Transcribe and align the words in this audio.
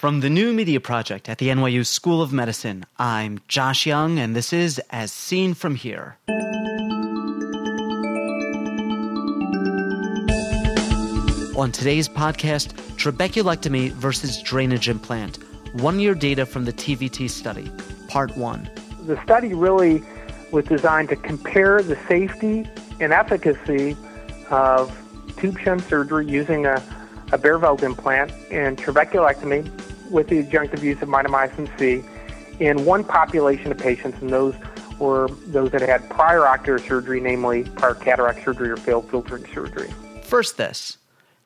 From 0.00 0.20
the 0.20 0.30
New 0.30 0.54
Media 0.54 0.80
Project 0.80 1.28
at 1.28 1.36
the 1.36 1.48
NYU 1.48 1.84
School 1.84 2.22
of 2.22 2.32
Medicine, 2.32 2.86
I'm 2.98 3.38
Josh 3.48 3.84
Young, 3.84 4.18
and 4.18 4.34
this 4.34 4.50
is 4.50 4.80
As 4.88 5.12
Seen 5.12 5.52
From 5.52 5.74
Here. 5.74 6.16
On 11.54 11.70
today's 11.70 12.08
podcast, 12.08 12.72
trabeculectomy 12.96 13.92
versus 13.92 14.40
drainage 14.40 14.88
implant, 14.88 15.38
one 15.74 16.00
year 16.00 16.14
data 16.14 16.46
from 16.46 16.64
the 16.64 16.72
TVT 16.72 17.28
study, 17.28 17.70
part 18.08 18.34
one. 18.38 18.70
The 19.04 19.22
study 19.22 19.52
really 19.52 20.02
was 20.50 20.64
designed 20.64 21.10
to 21.10 21.16
compare 21.16 21.82
the 21.82 21.98
safety 22.08 22.66
and 23.00 23.12
efficacy 23.12 23.98
of 24.48 24.96
tube 25.36 25.58
shunt 25.58 25.82
surgery 25.82 26.26
using 26.26 26.64
a, 26.64 26.82
a 27.32 27.38
Baerveldt 27.38 27.82
implant 27.82 28.32
and 28.50 28.78
trabeculectomy 28.78 29.70
with 30.10 30.28
the 30.28 30.42
adjunctive 30.42 30.82
use 30.82 31.00
of 31.02 31.08
mitomycin 31.08 31.68
C 31.78 32.04
in 32.58 32.84
one 32.84 33.04
population 33.04 33.72
of 33.72 33.78
patients, 33.78 34.20
and 34.20 34.30
those 34.30 34.54
were 34.98 35.28
those 35.46 35.70
that 35.70 35.80
had 35.80 36.08
prior 36.10 36.46
ocular 36.46 36.78
surgery, 36.78 37.20
namely 37.20 37.64
prior 37.64 37.94
cataract 37.94 38.44
surgery 38.44 38.70
or 38.70 38.76
failed 38.76 39.08
filtering 39.10 39.46
surgery. 39.52 39.90
First, 40.22 40.56
this. 40.56 40.98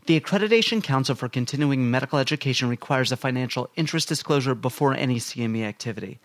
The 0.06 0.20
Accreditation 0.20 0.82
Council 0.82 1.14
for 1.14 1.30
Continuing 1.30 1.90
Medical 1.90 2.18
Education 2.18 2.68
requires 2.68 3.10
a 3.10 3.16
financial 3.16 3.70
interest 3.74 4.08
disclosure 4.08 4.54
before 4.54 4.92
any 4.92 5.16
CME 5.16 5.64
activity. 5.64 6.18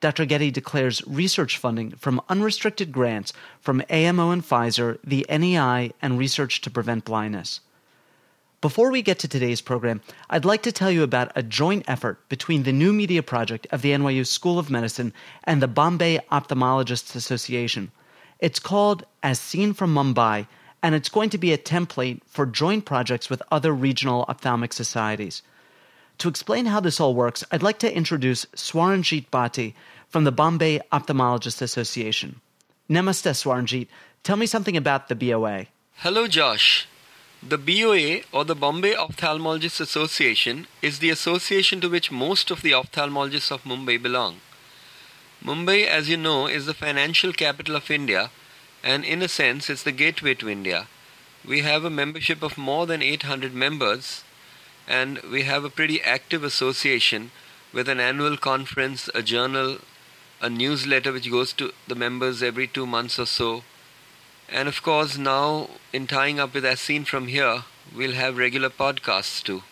Dr. 0.00 0.24
Gedde 0.24 0.52
declares 0.52 1.02
research 1.06 1.58
funding 1.58 1.90
from 1.92 2.20
unrestricted 2.28 2.92
grants 2.92 3.32
from 3.60 3.82
AMO 3.90 4.30
and 4.30 4.42
Pfizer, 4.42 4.98
the 5.04 5.26
NEI, 5.28 5.92
and 6.00 6.18
Research 6.18 6.60
to 6.62 6.70
Prevent 6.70 7.04
Blindness. 7.04 7.60
Before 8.66 8.90
we 8.90 9.00
get 9.00 9.20
to 9.20 9.28
today's 9.28 9.60
program, 9.60 10.00
I'd 10.28 10.44
like 10.44 10.64
to 10.64 10.72
tell 10.72 10.90
you 10.90 11.04
about 11.04 11.30
a 11.36 11.42
joint 11.44 11.84
effort 11.86 12.28
between 12.28 12.64
the 12.64 12.72
New 12.72 12.92
Media 12.92 13.22
Project 13.22 13.68
of 13.70 13.80
the 13.80 13.92
NYU 13.92 14.26
School 14.26 14.58
of 14.58 14.70
Medicine 14.70 15.12
and 15.44 15.62
the 15.62 15.68
Bombay 15.68 16.18
Ophthalmologists 16.32 17.14
Association. 17.14 17.92
It's 18.40 18.58
called 18.58 19.06
As 19.22 19.38
Seen 19.38 19.72
from 19.72 19.94
Mumbai, 19.94 20.48
and 20.82 20.96
it's 20.96 21.08
going 21.08 21.30
to 21.30 21.38
be 21.38 21.52
a 21.52 21.58
template 21.58 22.20
for 22.26 22.44
joint 22.44 22.84
projects 22.84 23.30
with 23.30 23.40
other 23.52 23.72
regional 23.72 24.24
ophthalmic 24.28 24.72
societies. 24.72 25.42
To 26.18 26.28
explain 26.28 26.66
how 26.66 26.80
this 26.80 26.98
all 26.98 27.14
works, 27.14 27.44
I'd 27.52 27.62
like 27.62 27.78
to 27.78 27.96
introduce 27.96 28.46
Swaranjit 28.46 29.30
Bhatti 29.30 29.74
from 30.08 30.24
the 30.24 30.32
Bombay 30.32 30.80
Ophthalmologists 30.90 31.62
Association. 31.62 32.40
Namaste, 32.90 33.30
Swaranjit. 33.30 33.86
Tell 34.24 34.36
me 34.36 34.46
something 34.46 34.76
about 34.76 35.08
the 35.08 35.14
BOA. 35.14 35.66
Hello, 35.98 36.26
Josh. 36.26 36.88
The 37.48 37.58
BOA, 37.58 38.22
or 38.32 38.44
the 38.44 38.56
Bombay 38.56 38.94
Ophthalmologists 38.94 39.80
Association, 39.80 40.66
is 40.82 40.98
the 40.98 41.10
association 41.10 41.80
to 41.80 41.88
which 41.88 42.10
most 42.10 42.50
of 42.50 42.60
the 42.60 42.72
ophthalmologists 42.72 43.52
of 43.52 43.62
Mumbai 43.62 44.02
belong. 44.02 44.40
Mumbai, 45.44 45.86
as 45.86 46.08
you 46.08 46.16
know, 46.16 46.48
is 46.48 46.66
the 46.66 46.74
financial 46.74 47.32
capital 47.32 47.76
of 47.76 47.88
India, 47.88 48.32
and 48.82 49.04
in 49.04 49.22
a 49.22 49.28
sense, 49.28 49.70
it's 49.70 49.84
the 49.84 49.92
gateway 49.92 50.34
to 50.34 50.48
India. 50.48 50.88
We 51.46 51.60
have 51.60 51.84
a 51.84 51.90
membership 51.90 52.42
of 52.42 52.58
more 52.58 52.84
than 52.84 53.00
800 53.00 53.54
members, 53.54 54.24
and 54.88 55.20
we 55.30 55.42
have 55.44 55.62
a 55.62 55.70
pretty 55.70 56.02
active 56.02 56.42
association 56.42 57.30
with 57.72 57.88
an 57.88 58.00
annual 58.00 58.36
conference, 58.36 59.08
a 59.14 59.22
journal, 59.22 59.78
a 60.40 60.50
newsletter 60.50 61.12
which 61.12 61.30
goes 61.30 61.52
to 61.52 61.72
the 61.86 61.94
members 61.94 62.42
every 62.42 62.66
two 62.66 62.88
months 62.88 63.20
or 63.20 63.26
so, 63.26 63.62
and 64.50 64.68
of 64.68 64.82
course, 64.82 65.18
now 65.18 65.68
in 65.92 66.06
tying 66.06 66.38
up 66.38 66.54
with 66.54 66.64
As 66.64 66.80
Seen 66.80 67.04
From 67.04 67.28
Here, 67.28 67.64
we'll 67.94 68.12
have 68.12 68.36
regular 68.36 68.70
podcasts 68.70 69.42
too. 69.42 69.62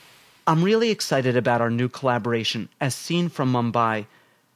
I'm 0.47 0.62
really 0.62 0.91
excited 0.91 1.36
about 1.36 1.61
our 1.61 1.70
new 1.70 1.89
collaboration, 1.89 2.69
As 2.80 2.95
Seen 2.95 3.28
From 3.28 3.52
Mumbai. 3.52 4.06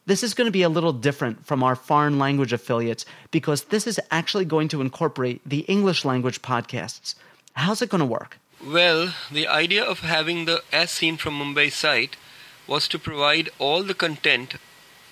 This 0.06 0.22
is 0.22 0.34
going 0.34 0.46
to 0.46 0.52
be 0.52 0.62
a 0.62 0.68
little 0.68 0.92
different 0.92 1.46
from 1.46 1.62
our 1.62 1.76
foreign 1.76 2.18
language 2.18 2.52
affiliates 2.52 3.04
because 3.30 3.64
this 3.64 3.86
is 3.86 4.00
actually 4.10 4.44
going 4.44 4.68
to 4.68 4.80
incorporate 4.80 5.40
the 5.46 5.60
English 5.60 6.04
language 6.04 6.42
podcasts. 6.42 7.14
How's 7.54 7.82
it 7.82 7.90
going 7.90 8.00
to 8.00 8.06
work? 8.06 8.38
Well, 8.64 9.14
the 9.30 9.46
idea 9.46 9.84
of 9.84 10.00
having 10.00 10.44
the 10.44 10.62
As 10.72 10.90
Seen 10.90 11.16
From 11.16 11.38
Mumbai 11.38 11.70
site 11.70 12.16
was 12.66 12.88
to 12.88 12.98
provide 12.98 13.50
all 13.58 13.82
the 13.82 13.94
content 13.94 14.56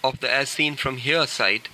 of 0.02 0.20
the 0.20 0.30
As 0.30 0.48
Seen 0.50 0.76
From 0.76 0.98
Here 0.98 1.26
site 1.26 1.68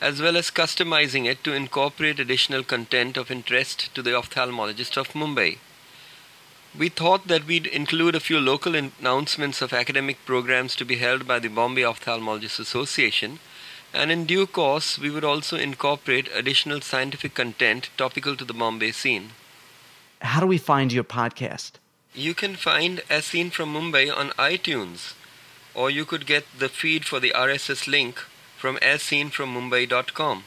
as 0.00 0.22
well 0.22 0.36
as 0.36 0.50
customizing 0.50 1.26
it 1.26 1.42
to 1.42 1.52
incorporate 1.52 2.20
additional 2.20 2.62
content 2.62 3.16
of 3.16 3.30
interest 3.30 3.92
to 3.94 4.02
the 4.02 4.10
ophthalmologist 4.10 4.96
of 4.96 5.08
Mumbai. 5.08 5.58
We 6.78 6.88
thought 6.88 7.26
that 7.26 7.46
we'd 7.46 7.66
include 7.66 8.14
a 8.14 8.20
few 8.20 8.38
local 8.38 8.76
announcements 8.76 9.60
of 9.62 9.72
academic 9.72 10.24
programs 10.24 10.76
to 10.76 10.84
be 10.84 10.96
held 10.96 11.26
by 11.26 11.40
the 11.40 11.48
Bombay 11.48 11.82
Ophthalmologists 11.82 12.60
Association, 12.60 13.40
and 13.92 14.12
in 14.12 14.26
due 14.26 14.46
course, 14.46 14.98
we 14.98 15.10
would 15.10 15.24
also 15.24 15.56
incorporate 15.56 16.28
additional 16.34 16.80
scientific 16.80 17.34
content 17.34 17.90
topical 17.96 18.36
to 18.36 18.44
the 18.44 18.54
Bombay 18.54 18.92
scene. 18.92 19.30
How 20.20 20.40
do 20.40 20.46
we 20.46 20.58
find 20.58 20.92
your 20.92 21.04
podcast? 21.04 21.72
You 22.14 22.34
can 22.34 22.54
find 22.54 23.02
As 23.08 23.24
Seen 23.24 23.50
from 23.50 23.74
Mumbai 23.74 24.14
on 24.14 24.30
iTunes, 24.30 25.14
or 25.74 25.90
you 25.90 26.04
could 26.04 26.26
get 26.26 26.44
the 26.58 26.68
feed 26.68 27.04
for 27.04 27.18
the 27.18 27.32
RSS 27.34 27.88
link 27.88 28.20
from 28.58 28.76
asseenfrommumbai.com. 28.78 30.44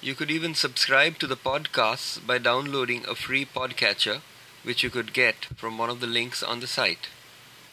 You 0.00 0.14
could 0.14 0.30
even 0.30 0.54
subscribe 0.54 1.18
to 1.18 1.26
the 1.26 1.36
podcasts 1.36 2.24
by 2.24 2.38
downloading 2.38 3.04
a 3.06 3.14
free 3.14 3.44
podcatcher, 3.44 4.20
which 4.62 4.82
you 4.82 4.90
could 4.90 5.12
get 5.12 5.44
from 5.56 5.76
one 5.76 5.90
of 5.90 6.00
the 6.00 6.06
links 6.06 6.42
on 6.42 6.60
the 6.60 6.66
site. 6.66 7.08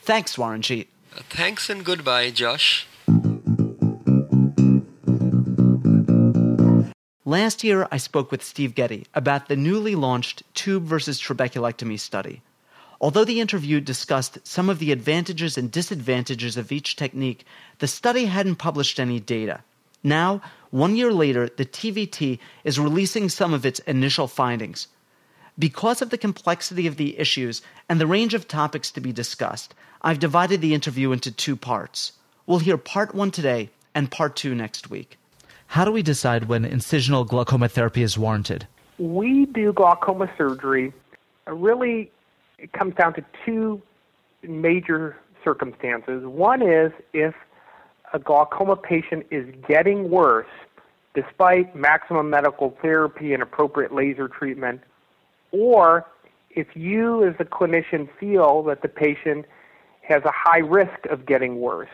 Thanks, 0.02 0.36
Swaranjit. 0.36 0.88
Uh, 1.16 1.22
thanks 1.30 1.70
and 1.70 1.86
goodbye, 1.86 2.32
Josh. 2.32 2.88
Last 7.24 7.64
year, 7.64 7.88
I 7.92 7.98
spoke 7.98 8.32
with 8.32 8.44
Steve 8.44 8.74
Gedde 8.74 9.06
about 9.14 9.48
the 9.48 9.56
newly 9.56 9.96
launched 9.96 10.44
tube 10.54 10.84
versus 10.84 11.22
trabeculectomy 11.22 12.00
study. 12.00 12.42
Although 13.00 13.26
the 13.26 13.40
interview 13.40 13.80
discussed 13.80 14.40
some 14.44 14.70
of 14.70 14.80
the 14.80 14.92
advantages 14.92 15.58
and 15.58 15.72
disadvantages 15.72 16.58
of 16.58 16.72
each 16.72 16.96
technique, 16.96 17.46
the 17.80 17.88
study 17.88 18.26
hadn't 18.26 18.56
published 18.56 19.00
any 19.00 19.20
data. 19.20 19.62
Now, 20.04 20.42
one 20.72 20.96
year 20.96 21.14
later, 21.14 21.48
the 21.48 21.66
TVT 21.66 22.40
is 22.64 22.80
releasing 22.80 23.30
some 23.30 23.54
of 23.54 23.66
its 23.66 23.80
initial 23.80 24.28
findings. 24.28 24.88
Because 25.60 26.02
of 26.02 26.10
the 26.10 26.18
complexity 26.18 26.88
of 26.88 26.98
the 26.98 27.18
issues 27.20 27.62
and 27.90 28.00
the 28.00 28.08
range 28.08 28.34
of 28.34 28.48
topics 28.48 28.92
to 28.92 29.02
be 29.02 29.12
discussed, 29.12 29.74
I've 30.02 30.20
divided 30.20 30.62
the 30.62 30.74
interview 30.74 31.12
into 31.12 31.32
two 31.32 31.56
parts. 31.56 32.14
We'll 32.46 32.60
hear 32.60 32.78
part 32.78 33.16
one 33.16 33.32
today 33.32 33.70
and 33.96 34.12
part 34.12 34.36
two 34.36 34.54
next 34.54 34.90
week. 34.90 35.18
How 35.68 35.84
do 35.84 35.92
we 35.92 36.02
decide 36.02 36.46
when 36.46 36.64
incisional 36.64 37.28
glaucoma 37.28 37.68
therapy 37.68 38.04
is 38.04 38.18
warranted? 38.18 38.68
We 39.00 39.46
do 39.48 39.74
glaucoma 39.74 40.30
surgery 40.38 40.94
uh, 41.48 41.54
really 41.54 42.12
it 42.58 42.74
comes 42.74 42.96
down 42.96 43.14
to 43.14 43.24
two 43.46 43.82
major 44.42 45.18
circumstances. 45.44 46.24
One 46.26 46.62
is 46.62 46.92
if 47.14 47.34
a 48.14 48.20
glaucoma 48.20 48.76
patient 48.76 49.26
is 49.32 49.46
getting 49.68 50.10
worse 50.10 50.48
despite 51.14 51.76
maximum 51.76 52.30
medical 52.30 52.78
therapy 52.82 53.34
and 53.34 53.42
appropriate 53.42 53.94
laser 53.94 54.28
treatment, 54.28 54.82
or 55.52 56.06
if 56.52 56.68
you 56.76 57.28
as 57.28 57.34
a 57.40 57.46
clinician 57.46 58.08
feel 58.20 58.64
that 58.64 58.82
the 58.82 58.88
patient 58.88 59.46
has 60.02 60.24
a 60.26 60.32
high 60.34 60.60
risk 60.60 61.06
of 61.10 61.26
getting 61.26 61.60
worse 61.60 61.90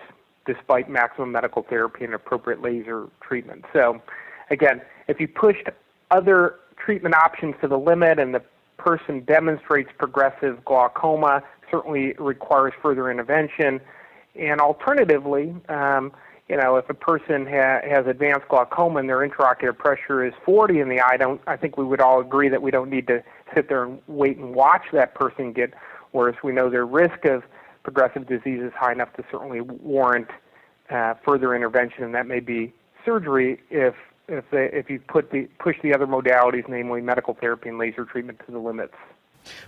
despite 0.45 0.89
maximum 0.89 1.31
medical 1.31 1.63
therapy 1.63 2.03
and 2.03 2.13
appropriate 2.13 2.61
laser 2.61 3.07
treatment. 3.21 3.63
So, 3.71 4.01
again, 4.49 4.81
if 5.07 5.19
you 5.19 5.27
pushed 5.27 5.69
other 6.11 6.55
treatment 6.77 7.15
options 7.15 7.55
to 7.61 7.67
the 7.67 7.77
limit 7.77 8.19
and 8.19 8.33
the 8.35 8.41
person 8.83 9.23
demonstrates 9.25 9.89
progressive 9.97 10.63
glaucoma, 10.65 11.43
certainly 11.71 12.13
requires 12.19 12.73
further 12.81 13.09
intervention. 13.09 13.79
And 14.35 14.59
alternatively, 14.59 15.55
um, 15.69 16.11
you 16.49 16.57
know, 16.57 16.75
if 16.75 16.89
a 16.89 16.93
person 16.93 17.45
ha- 17.45 17.81
has 17.87 18.05
advanced 18.07 18.47
glaucoma 18.49 18.99
and 18.99 19.09
their 19.09 19.27
intraocular 19.27 19.77
pressure 19.77 20.25
is 20.25 20.33
40 20.45 20.79
in 20.79 20.89
the 20.89 20.99
eye, 20.99 21.11
I 21.13 21.17
don't, 21.17 21.41
I 21.47 21.55
think 21.55 21.77
we 21.77 21.85
would 21.85 22.01
all 22.01 22.19
agree 22.19 22.49
that 22.49 22.61
we 22.61 22.71
don't 22.71 22.89
need 22.89 23.07
to 23.07 23.23
sit 23.55 23.69
there 23.69 23.85
and 23.85 23.99
wait 24.07 24.37
and 24.37 24.53
watch 24.53 24.83
that 24.91 25.15
person 25.15 25.53
get 25.53 25.73
worse. 26.11 26.35
We 26.43 26.51
know 26.51 26.69
their 26.69 26.85
risk 26.85 27.25
of 27.25 27.43
progressive 27.83 28.27
disease 28.27 28.61
is 28.61 28.73
high 28.75 28.91
enough 28.91 29.13
to 29.13 29.23
certainly 29.31 29.61
warrant 29.61 30.27
uh, 30.89 31.13
further 31.25 31.55
intervention, 31.55 32.03
and 32.03 32.13
that 32.15 32.27
may 32.27 32.39
be 32.39 32.73
surgery 33.05 33.59
if 33.69 33.95
if 34.27 34.49
they, 34.51 34.69
if 34.71 34.89
you 34.89 34.99
put 34.99 35.31
the 35.31 35.47
push 35.59 35.75
the 35.81 35.93
other 35.93 36.07
modalities, 36.07 36.67
namely 36.67 37.01
medical 37.01 37.33
therapy 37.33 37.69
and 37.69 37.77
laser 37.77 38.05
treatment, 38.05 38.39
to 38.45 38.51
the 38.51 38.59
limits. 38.59 38.93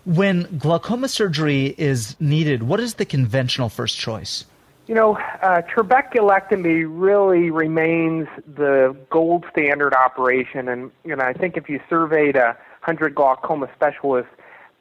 When 0.05 0.57
glaucoma 0.57 1.09
surgery 1.09 1.75
is 1.77 2.15
needed, 2.19 2.63
what 2.63 2.79
is 2.79 2.95
the 2.95 3.05
conventional 3.05 3.69
first 3.69 3.97
choice? 3.97 4.45
You 4.87 4.95
know, 4.95 5.17
uh, 5.41 5.61
trabeculectomy 5.63 6.85
really 6.87 7.49
remains 7.49 8.27
the 8.55 8.95
gold 9.09 9.45
standard 9.51 9.93
operation, 9.93 10.69
and 10.69 10.91
you 11.03 11.15
know 11.15 11.23
I 11.23 11.33
think 11.33 11.57
if 11.57 11.69
you 11.69 11.79
surveyed 11.89 12.35
a 12.35 12.55
hundred 12.81 13.15
glaucoma 13.15 13.69
specialists, 13.75 14.31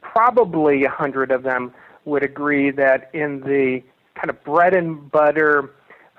probably 0.03 0.85
a 0.85 0.91
hundred 0.91 1.31
of 1.31 1.43
them 1.43 1.73
would 2.05 2.23
agree 2.23 2.71
that 2.71 3.11
in 3.15 3.41
the 3.41 3.83
kind 4.15 4.29
of 4.29 4.45
bread 4.45 4.75
and 4.75 5.11
butter 5.11 5.71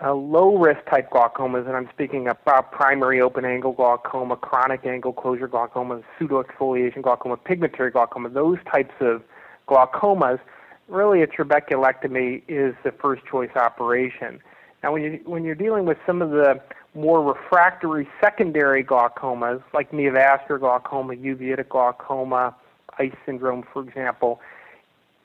uh, 0.03 0.13
low 0.13 0.57
risk 0.57 0.86
type 0.89 1.09
glaucomas, 1.09 1.65
and 1.68 1.75
I'm 1.75 1.89
speaking 1.94 2.27
about 2.27 2.71
primary 2.71 3.21
open 3.21 3.45
angle 3.45 3.71
glaucoma, 3.71 4.36
chronic 4.36 4.86
angle 4.86 5.13
closure 5.13 5.47
glaucoma, 5.47 6.01
pseudo 6.18 6.44
exfoliation 6.44 7.01
glaucoma, 7.01 7.38
pigmentary 7.38 7.92
glaucoma, 7.92 8.30
those 8.30 8.57
types 8.69 8.94
of 9.00 9.21
glaucomas, 9.68 10.39
really 10.88 11.21
a 11.21 11.27
trabeculectomy 11.27 12.44
is 12.47 12.75
the 12.83 12.92
first 12.92 13.24
choice 13.25 13.50
operation. 13.56 14.39
Now, 14.83 14.94
when 14.94 15.01
you 15.01 15.19
when 15.25 15.44
you're 15.44 15.56
dealing 15.56 15.86
with 15.86 15.98
some 16.06 16.21
of 16.21 16.31
the 16.31 16.62
more 16.94 17.21
refractory 17.21 18.07
secondary 18.21 18.83
glaucomas, 18.83 19.63
like 19.74 19.91
neovascular 19.91 20.59
glaucoma, 20.59 21.15
uveitic 21.15 21.69
glaucoma, 21.69 22.56
ICE 23.00 23.15
syndrome, 23.25 23.63
for 23.74 23.81
example, 23.81 24.39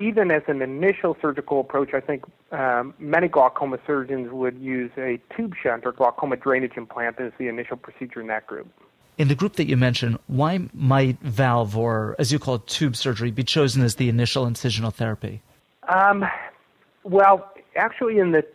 even 0.01 0.31
as 0.31 0.43
an 0.49 0.63
initial 0.63 1.17
surgical 1.21 1.61
approach, 1.61 1.93
I 1.93 2.01
think 2.01 2.25
um, 2.53 2.95
many 2.99 3.29
glaucoma 3.29 3.79
surgeons 3.87 4.33
would 4.33 4.59
use 4.59 4.91
a 4.97 5.21
tube 5.37 5.55
shunt 5.63 5.85
or 5.85 5.93
glaucoma 5.93 6.37
drainage 6.37 6.73
implant 6.77 7.21
as 7.21 7.33
the 7.39 7.49
initial 7.49 7.77
procedure 7.77 8.21
in 8.21 8.27
that 8.29 8.47
group. 8.47 8.67
In 9.19 9.29
the 9.29 9.35
group 9.35 9.57
that 9.57 9.69
you 9.69 9.77
mentioned, 9.77 10.19
why 10.27 10.69
might 10.73 11.21
valve 11.21 11.77
or, 11.77 12.17
as 12.19 12.33
you 12.33 12.39
call 12.39 12.55
it, 12.55 12.67
tube 12.67 12.97
surgery 12.97 13.31
be 13.31 13.45
chosen 13.45 13.83
as 13.83 13.97
the 13.97 14.09
initial 14.09 14.47
incisional 14.47 14.93
therapy? 14.93 15.43
Um, 15.89 16.25
well, 17.05 17.53
actually, 17.77 18.19
in 18.19 18.33
the 18.33 18.47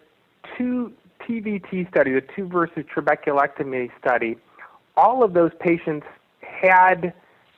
two 0.57 0.91
TVT 1.21 1.87
study, 1.89 2.13
the 2.13 2.23
tube 2.35 2.51
versus 2.51 2.83
trabeculectomy 2.93 3.91
study, 3.99 4.37
all 4.97 5.23
of 5.23 5.33
those 5.33 5.51
patients 5.59 6.07
had 6.41 7.13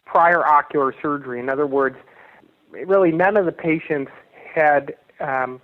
prior 0.05 0.45
ocular 0.45 0.93
surgery. 1.01 1.39
In 1.39 1.47
other 1.47 1.67
words, 1.67 1.95
really 2.71 3.11
none 3.11 3.37
of 3.37 3.45
the 3.45 3.51
patients 3.51 4.11
had 4.53 4.95
um, 5.19 5.61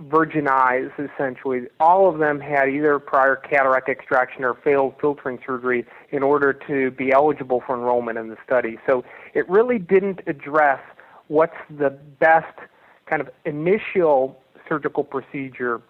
virgin 0.00 0.48
eyes, 0.48 0.90
essentially. 0.98 1.66
All 1.78 2.08
of 2.08 2.18
them 2.18 2.40
had 2.40 2.68
either 2.68 2.98
prior 2.98 3.36
cataract 3.36 3.88
extraction 3.88 4.44
or 4.44 4.54
failed 4.54 4.94
filtering 5.00 5.38
surgery 5.46 5.84
in 6.10 6.22
order 6.22 6.52
to 6.66 6.90
be 6.92 7.12
eligible 7.12 7.62
for 7.66 7.76
enrollment 7.76 8.18
in 8.18 8.28
the 8.28 8.36
study. 8.44 8.78
So 8.86 9.04
it 9.34 9.48
really 9.48 9.78
didn't 9.78 10.20
address 10.26 10.80
what's 11.28 11.56
the 11.70 11.90
best 11.90 12.58
kind 13.06 13.20
of 13.20 13.28
initial 13.44 14.40
surgical 14.68 15.04
procedure. 15.04 15.82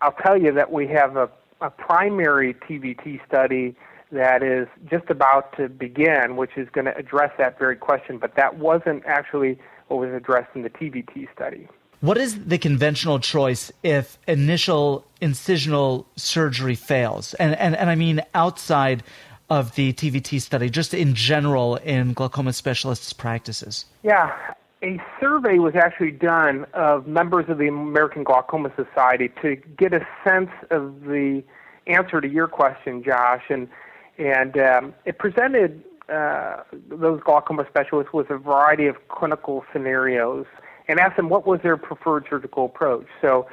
I'll 0.00 0.16
tell 0.24 0.36
you 0.36 0.52
that 0.52 0.72
we 0.72 0.88
have 0.88 1.16
a, 1.16 1.30
a 1.60 1.70
primary 1.70 2.54
TVT 2.54 3.24
study 3.26 3.76
that 4.10 4.42
is 4.42 4.68
just 4.88 5.10
about 5.10 5.56
to 5.56 5.68
begin, 5.68 6.36
which 6.36 6.52
is 6.56 6.68
going 6.70 6.84
to 6.84 6.96
address 6.96 7.32
that 7.38 7.58
very 7.58 7.76
question, 7.76 8.18
but 8.18 8.36
that 8.36 8.58
wasn't 8.58 9.04
actually 9.06 9.58
what 9.88 10.00
was 10.00 10.12
addressed 10.12 10.50
in 10.54 10.62
the 10.62 10.70
TVT 10.70 11.32
study. 11.32 11.68
What 12.00 12.18
is 12.18 12.44
the 12.44 12.58
conventional 12.58 13.18
choice 13.18 13.72
if 13.82 14.18
initial 14.28 15.06
incisional 15.22 16.04
surgery 16.16 16.74
fails? 16.74 17.34
And, 17.34 17.56
and, 17.56 17.74
and 17.74 17.88
I 17.88 17.94
mean 17.94 18.20
outside 18.34 19.02
of 19.50 19.74
the 19.74 19.92
TVT 19.92 20.40
study, 20.40 20.68
just 20.68 20.94
in 20.94 21.14
general 21.14 21.76
in 21.76 22.12
glaucoma 22.12 22.52
specialists' 22.52 23.12
practices? 23.12 23.86
Yeah, 24.02 24.34
a 24.82 25.00
survey 25.20 25.58
was 25.58 25.74
actually 25.74 26.10
done 26.10 26.66
of 26.74 27.06
members 27.06 27.46
of 27.48 27.58
the 27.58 27.68
American 27.68 28.24
Glaucoma 28.24 28.72
Society 28.76 29.30
to 29.42 29.56
get 29.78 29.94
a 29.94 30.06
sense 30.22 30.50
of 30.70 31.02
the 31.02 31.42
answer 31.86 32.20
to 32.20 32.28
your 32.28 32.48
question, 32.48 33.02
Josh, 33.02 33.44
and 33.48 33.68
and 34.16 34.56
um, 34.58 34.94
it 35.04 35.18
presented 35.18 35.82
uh, 36.12 36.62
those 36.88 37.20
glaucoma 37.24 37.66
specialists 37.68 38.12
with 38.12 38.30
a 38.30 38.38
variety 38.38 38.86
of 38.86 38.96
clinical 39.08 39.64
scenarios 39.72 40.46
and 40.88 41.00
asked 41.00 41.16
them 41.16 41.28
what 41.28 41.46
was 41.46 41.60
their 41.62 41.76
preferred 41.76 42.26
surgical 42.28 42.66
approach. 42.66 43.06
So, 43.22 43.46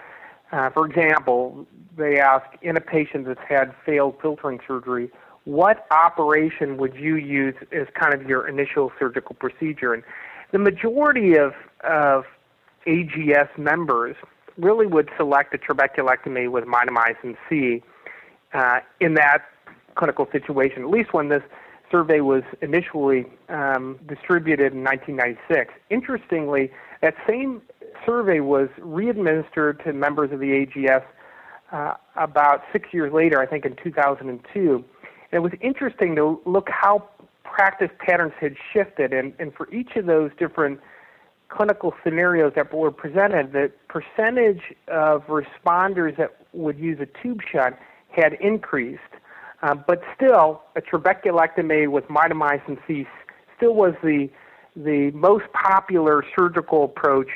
uh, 0.52 0.70
for 0.72 0.86
example, 0.86 1.66
they 1.96 2.20
asked 2.20 2.58
in 2.62 2.76
a 2.76 2.82
patient 2.82 3.26
that's 3.26 3.40
had 3.48 3.74
failed 3.86 4.18
filtering 4.22 4.60
surgery, 4.68 5.10
what 5.46 5.88
operation 5.92 6.78
would 6.78 6.96
you 6.96 7.16
use 7.16 7.56
as 7.72 7.88
kind 8.00 8.14
of 8.14 8.28
your 8.28 8.48
initial 8.48 8.92
surgical 9.00 9.36
procedure? 9.36 9.94
And 9.94 10.04
the 10.52 10.60
majority 10.60 11.38
of, 11.38 11.54
of 11.84 12.26
AGS 12.86 13.58
members 13.58 14.16
really 14.58 14.86
would 14.86 15.10
select 15.18 15.54
a 15.56 15.58
trabeculectomy 15.58 16.52
with 16.52 16.66
mitomycin 16.66 17.38
C 17.50 17.82
uh, 18.54 18.80
in 19.00 19.14
that 19.16 19.46
clinical 19.96 20.28
situation, 20.32 20.84
at 20.84 20.90
least 20.90 21.14
when 21.14 21.30
this 21.30 21.44
survey 21.92 22.22
was 22.22 22.44
initially 22.62 23.26
um, 23.50 24.00
distributed 24.08 24.74
in 24.74 24.84
1996. 24.84 25.74
Interestingly, 25.90 26.72
that 27.02 27.16
same 27.28 27.62
survey 28.06 28.40
was 28.40 28.70
readministered 28.80 29.84
to 29.84 29.94
members 29.94 30.32
of 30.32 30.40
the 30.40 30.66
AGS 30.66 31.04
uh, 31.72 31.94
about 32.16 32.64
six 32.72 32.90
years 32.94 33.14
later, 33.14 33.40
I 33.40 33.46
think 33.46 33.66
in 33.66 33.76
2002. 33.84 34.74
And 34.74 34.84
it 35.32 35.40
was 35.40 35.54
interesting 35.62 36.16
to 36.16 36.42
look 36.46 36.70
how 36.70 37.08
practice 37.44 37.90
patterns 38.00 38.34
had 38.40 38.56
shifted, 38.74 39.14
and, 39.14 39.34
and 39.40 39.54
for 39.54 39.72
each 39.74 39.96
of 39.96 40.06
those 40.06 40.32
different 40.40 40.80
clinical 41.50 41.94
scenarios 42.04 42.54
that 42.56 42.74
were 42.74 42.92
presented, 42.92 43.52
the 43.52 43.72
percentage 43.90 44.62
of 44.88 45.24
responders 45.28 46.16
that 46.18 46.38
would 46.54 46.80
use 46.80 46.98
a 47.02 47.08
tube 47.22 47.42
shunt 47.52 47.76
had 48.10 48.34
increased 48.34 49.02
uh, 49.62 49.76
but 49.76 50.02
still, 50.16 50.62
a 50.76 50.82
trabeculectomy 50.82 51.88
with 51.88 52.08
mitomycin 52.08 52.78
C 52.88 53.08
still 53.58 53.76
was 53.76 53.94
the 54.04 54.30
the 54.76 55.12
most 55.12 55.46
popular 55.52 56.24
surgical 56.36 56.86
approach 56.86 57.30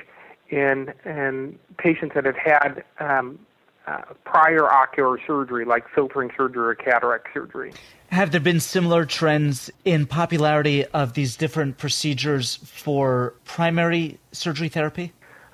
in 0.49 0.93
in 1.05 1.59
patients 1.77 2.13
that 2.15 2.25
have 2.25 2.37
had 2.37 2.83
um, 2.99 3.39
uh, 3.87 4.01
prior 4.23 4.65
ocular 4.71 5.19
surgery, 5.27 5.65
like 5.65 5.83
filtering 5.93 6.31
surgery 6.35 6.65
or 6.65 6.75
cataract 6.75 7.27
surgery. 7.33 7.71
Have 8.11 8.31
there 8.31 8.41
been 8.41 8.59
similar 8.59 9.05
trends 9.05 9.69
in 9.83 10.05
popularity 10.07 10.85
of 10.85 11.13
these 11.13 11.35
different 11.35 11.77
procedures 11.77 12.55
for 12.55 13.35
primary 13.45 14.17
surgery 14.31 14.69
therapy? 14.69 15.11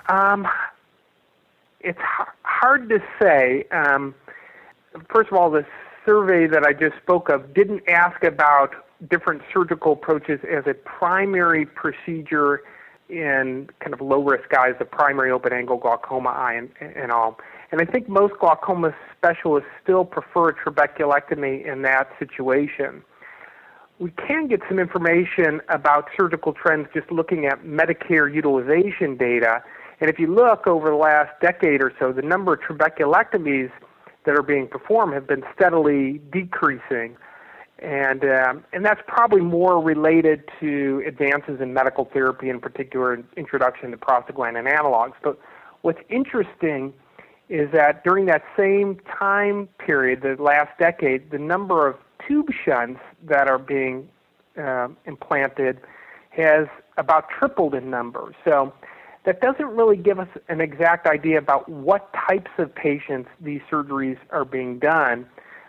Um, 0.07 0.47
it's 1.81 1.99
h- 1.99 2.27
hard 2.43 2.87
to 2.89 2.99
say. 3.21 3.65
Um, 3.71 4.15
first 5.09 5.31
of 5.31 5.37
all, 5.37 5.49
the 5.49 5.65
survey 6.05 6.47
that 6.47 6.63
I 6.63 6.73
just 6.73 7.01
spoke 7.01 7.29
of 7.29 7.53
didn't 7.53 7.83
ask 7.87 8.23
about 8.23 8.71
different 9.09 9.41
surgical 9.53 9.93
approaches 9.93 10.39
as 10.49 10.63
a 10.67 10.73
primary 10.73 11.65
procedure 11.65 12.61
in 13.09 13.69
kind 13.79 13.93
of 13.93 14.01
low 14.01 14.23
risk 14.23 14.53
eyes, 14.57 14.73
the 14.79 14.85
primary 14.85 15.31
open 15.31 15.51
angle 15.51 15.77
glaucoma 15.77 16.29
eye 16.29 16.53
and, 16.53 16.69
and 16.79 17.11
all. 17.11 17.37
And 17.71 17.81
I 17.81 17.85
think 17.85 18.07
most 18.07 18.33
glaucoma 18.39 18.95
specialists 19.17 19.69
still 19.83 20.05
prefer 20.05 20.53
trabeculectomy 20.53 21.65
in 21.65 21.81
that 21.81 22.09
situation. 22.19 23.03
We 23.99 24.11
can 24.11 24.47
get 24.47 24.61
some 24.67 24.79
information 24.79 25.61
about 25.69 26.09
surgical 26.17 26.53
trends 26.53 26.87
just 26.93 27.11
looking 27.11 27.45
at 27.45 27.63
Medicare 27.63 28.33
utilization 28.33 29.15
data. 29.15 29.63
And 29.99 30.09
if 30.09 30.17
you 30.17 30.33
look 30.33 30.65
over 30.65 30.89
the 30.89 30.95
last 30.95 31.29
decade 31.41 31.81
or 31.81 31.93
so, 31.99 32.11
the 32.11 32.23
number 32.23 32.53
of 32.53 32.61
trabeculectomies 32.61 33.71
that 34.25 34.37
are 34.37 34.43
being 34.43 34.67
performed 34.67 35.13
have 35.13 35.27
been 35.27 35.43
steadily 35.55 36.21
decreasing. 36.31 37.17
And, 37.79 38.23
um, 38.23 38.63
and 38.73 38.85
that's 38.85 39.01
probably 39.07 39.41
more 39.41 39.81
related 39.81 40.43
to 40.59 41.03
advances 41.07 41.59
in 41.61 41.73
medical 41.73 42.05
therapy, 42.05 42.49
in 42.49 42.59
particular, 42.59 43.23
introduction 43.35 43.89
to 43.91 43.97
prostaglandin 43.97 44.71
analogs. 44.71 45.13
But 45.23 45.39
what's 45.81 46.01
interesting 46.09 46.93
is 47.49 47.71
that 47.71 48.03
during 48.03 48.27
that 48.27 48.43
same 48.55 48.99
time 49.19 49.67
period, 49.79 50.21
the 50.21 50.41
last 50.41 50.77
decade, 50.77 51.31
the 51.31 51.39
number 51.39 51.87
of 51.87 51.95
tube 52.27 52.49
shunts 52.63 53.01
that 53.23 53.47
are 53.47 53.57
being 53.57 54.07
uh, 54.57 54.87
implanted 55.05 55.79
has 56.29 56.67
about 56.97 57.29
tripled 57.29 57.73
in 57.73 57.89
number. 57.89 58.33
So 58.45 58.73
that 59.23 59.39
doesn't 59.41 59.67
really 59.67 59.97
give 59.97 60.19
us 60.19 60.27
an 60.49 60.61
exact 60.61 61.05
idea 61.05 61.37
about 61.37 61.69
what 61.69 62.11
types 62.27 62.51
of 62.57 62.73
patients 62.73 63.29
these 63.39 63.61
surgeries 63.71 64.17
are 64.31 64.45
being 64.45 64.79
done, 64.79 65.27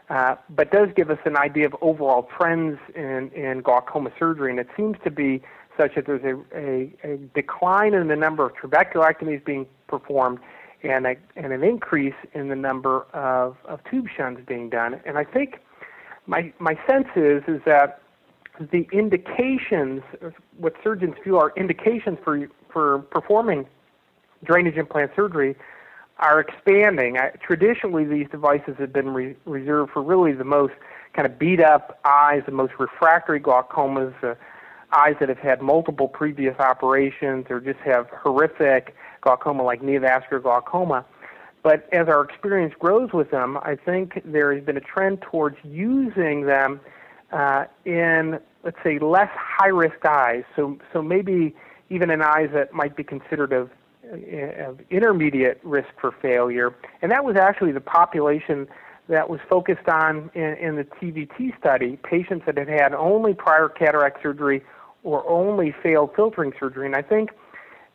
uh, 0.09 0.37
but 0.51 0.71
does 0.71 0.89
give 0.97 1.11
us 1.11 1.19
an 1.25 1.37
idea 1.37 1.67
of 1.67 1.77
overall 1.81 2.29
trends 2.37 2.79
in, 2.95 3.31
in 3.35 3.61
glaucoma 3.61 4.11
surgery. 4.19 4.51
And 4.51 4.59
it 4.59 4.69
seems 4.77 4.97
to 5.05 5.11
be 5.11 5.43
such 5.79 5.95
that 5.95 6.07
there's 6.07 6.25
a, 6.25 6.37
a, 6.57 7.13
a 7.13 7.17
decline 7.35 7.95
in 7.95 8.09
the 8.09 8.17
number 8.17 8.45
of 8.47 8.53
trabeculectomies 8.55 9.45
being 9.45 9.67
performed 9.87 10.39
and, 10.83 11.07
a, 11.07 11.17
and 11.37 11.53
an 11.53 11.63
increase 11.63 12.15
in 12.35 12.49
the 12.49 12.57
number 12.57 13.03
of, 13.13 13.57
of 13.67 13.81
tube 13.91 14.07
shunts 14.15 14.43
being 14.47 14.69
done. 14.69 15.01
And 15.05 15.19
I 15.19 15.25
think 15.25 15.61
my, 16.27 16.53
my 16.59 16.75
sense 16.89 17.09
is, 17.17 17.43
is 17.47 17.61
that 17.67 18.01
the 18.61 18.87
indications, 18.93 20.03
what 20.59 20.75
surgeons 20.85 21.15
feel 21.25 21.37
are 21.37 21.53
indications 21.57 22.19
for 22.23 22.49
for 22.73 23.01
performing 23.11 23.67
drainage 24.45 24.77
implant 24.77 25.13
surgery 25.15 25.57
are 26.19 26.41
expanding. 26.41 27.19
I, 27.19 27.31
traditionally, 27.45 28.05
these 28.05 28.29
devices 28.31 28.77
have 28.79 28.93
been 28.93 29.11
re- 29.11 29.37
reserved 29.45 29.93
for 29.93 30.03
really 30.03 30.33
the 30.33 30.45
most 30.45 30.75
kind 31.15 31.27
of 31.27 31.39
beat 31.39 31.61
up 31.61 32.01
eyes, 32.05 32.43
the 32.47 32.53
most 32.53 32.75
refractory 32.79 33.41
glaucomas, 33.41 34.15
uh, 34.23 34.35
eyes 34.93 35.15
that 35.21 35.29
have 35.29 35.39
had 35.39 35.63
multiple 35.63 36.09
previous 36.09 36.59
operations 36.59 37.47
or 37.51 37.61
just 37.61 37.79
have 37.81 38.09
horrific 38.11 38.95
glaucoma 39.23 39.63
like 39.63 39.81
neovascular 39.81 40.43
glaucoma. 40.43 41.05
But 41.63 41.89
as 41.93 42.09
our 42.09 42.23
experience 42.25 42.75
grows 42.79 43.13
with 43.13 43.31
them, 43.31 43.57
I 43.59 43.77
think 43.77 44.21
there 44.25 44.53
has 44.55 44.65
been 44.65 44.77
a 44.77 44.81
trend 44.81 45.23
towards 45.23 45.57
using 45.63 46.47
them 46.47 46.81
uh, 47.33 47.65
in, 47.85 48.41
let's 48.65 48.77
say, 48.83 48.99
less 48.99 49.31
high 49.33 49.69
risk 49.69 50.05
eyes. 50.05 50.45
So, 50.57 50.79
so 50.93 51.03
maybe 51.03 51.55
even 51.93 52.11
in 52.11 52.23
eyes 52.23 52.51
that 52.55 52.73
might 52.73 52.97
be 52.97 53.05
considered 53.05 53.53
of, 53.53 53.71
of 54.67 54.81
intermediate 54.91 55.61
risk 55.63 55.89
for 56.01 56.13
failure. 56.23 56.75
And 57.03 57.11
that 57.13 57.25
was 57.25 57.37
actually 57.37 57.73
the 57.73 57.81
population 57.81 58.67
that 59.09 59.29
was 59.29 59.41
focused 59.49 59.89
on 59.89 60.31
in, 60.35 60.55
in 60.55 60.77
the 60.77 60.85
TVT 60.85 61.59
study 61.59 61.99
patients 62.03 62.45
that 62.47 62.57
had 62.57 62.69
had 62.69 62.95
only 62.95 63.35
prior 63.35 63.69
cataract 63.69 64.23
surgery 64.23 64.63
or 65.03 65.29
only 65.29 65.75
failed 65.83 66.11
filtering 66.15 66.53
surgery. 66.59 66.87
And 66.87 66.97
I 66.97 67.03
think 67.03 67.31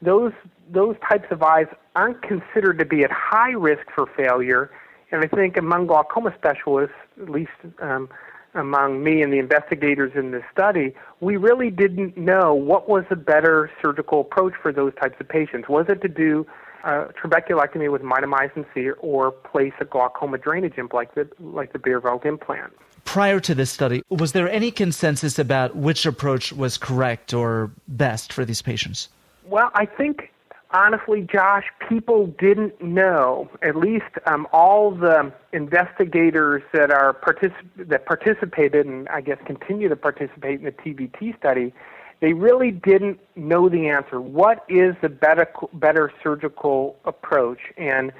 those 0.01 0.33
those 0.69 0.95
types 1.09 1.27
of 1.31 1.41
eyes 1.41 1.67
aren't 1.95 2.21
considered 2.21 2.77
to 2.79 2.85
be 2.85 3.03
at 3.03 3.11
high 3.11 3.51
risk 3.51 3.87
for 3.95 4.05
failure. 4.05 4.69
And 5.11 5.23
I 5.23 5.27
think 5.27 5.55
among 5.55 5.87
glaucoma 5.87 6.33
specialists, 6.37 6.95
at 7.21 7.29
least 7.29 7.51
um, 7.79 8.09
among 8.57 9.03
me 9.03 9.21
and 9.21 9.31
the 9.31 9.39
investigators 9.39 10.11
in 10.15 10.31
this 10.31 10.43
study, 10.51 10.93
we 11.19 11.37
really 11.37 11.69
didn't 11.69 12.17
know 12.17 12.53
what 12.53 12.89
was 12.89 13.05
a 13.09 13.15
better 13.15 13.71
surgical 13.81 14.21
approach 14.21 14.53
for 14.61 14.71
those 14.71 14.93
types 14.95 15.15
of 15.19 15.27
patients. 15.27 15.69
Was 15.69 15.85
it 15.89 16.01
to 16.01 16.07
do 16.07 16.45
a 16.83 17.07
trabeculectomy 17.21 17.91
with 17.91 18.01
mitomycin 18.01 18.65
C 18.73 18.91
or 18.99 19.31
place 19.31 19.73
a 19.79 19.85
glaucoma 19.85 20.37
drainage 20.37 20.77
implant 20.77 20.93
like 20.93 21.15
the, 21.15 21.27
like 21.43 21.73
the 21.73 21.79
Baerveldt 21.79 22.25
implant? 22.25 22.73
Prior 23.05 23.39
to 23.39 23.55
this 23.55 23.71
study, 23.71 24.03
was 24.09 24.33
there 24.33 24.49
any 24.49 24.71
consensus 24.71 25.39
about 25.39 25.75
which 25.75 26.05
approach 26.05 26.51
was 26.51 26.77
correct 26.77 27.33
or 27.33 27.71
best 27.87 28.33
for 28.33 28.43
these 28.43 28.61
patients? 28.61 29.09
Well, 29.45 29.71
I 29.75 29.85
think 29.85 30.31
honestly, 30.71 31.21
Josh, 31.21 31.65
people 31.87 32.27
didn't 32.39 32.81
know. 32.81 33.49
At 33.61 33.75
least 33.75 34.05
um, 34.25 34.47
all 34.51 34.91
the 34.91 35.31
investigators 35.53 36.63
that 36.73 36.91
are 36.91 37.13
particip- 37.13 37.87
that 37.89 38.05
participated 38.05 38.85
and 38.85 39.07
I 39.09 39.21
guess 39.21 39.37
continue 39.45 39.89
to 39.89 39.95
participate 39.95 40.59
in 40.59 40.65
the 40.65 40.71
TVT 40.71 41.37
study, 41.37 41.73
they 42.19 42.33
really 42.33 42.71
didn't 42.71 43.19
know 43.35 43.69
the 43.69 43.87
answer. 43.87 44.19
What 44.19 44.65
is 44.67 44.95
the 45.01 45.09
better 45.09 45.47
better 45.73 46.11
surgical 46.23 46.97
approach? 47.05 47.59
And 47.77 48.11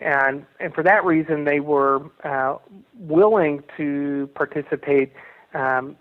and 0.00 0.46
and 0.60 0.74
for 0.74 0.82
that 0.84 1.04
reason, 1.04 1.44
they 1.44 1.60
were 1.60 2.10
uh, 2.24 2.56
willing 2.98 3.62
to 3.76 4.30
participate 4.34 5.12
um, 5.54 5.96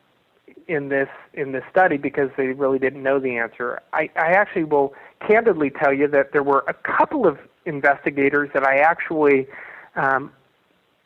in 0.67 0.89
this 0.89 1.09
in 1.33 1.51
this 1.51 1.63
study 1.69 1.97
because 1.97 2.29
they 2.37 2.47
really 2.47 2.79
didn't 2.79 3.03
know 3.03 3.19
the 3.19 3.37
answer. 3.37 3.81
I, 3.91 4.09
I 4.15 4.31
actually 4.31 4.63
will 4.63 4.93
candidly 5.25 5.69
tell 5.69 5.93
you 5.93 6.07
that 6.07 6.31
there 6.31 6.43
were 6.43 6.63
a 6.67 6.73
couple 6.73 7.27
of 7.27 7.37
investigators 7.65 8.49
that 8.53 8.63
I 8.63 8.77
actually 8.77 9.47
um, 9.95 10.31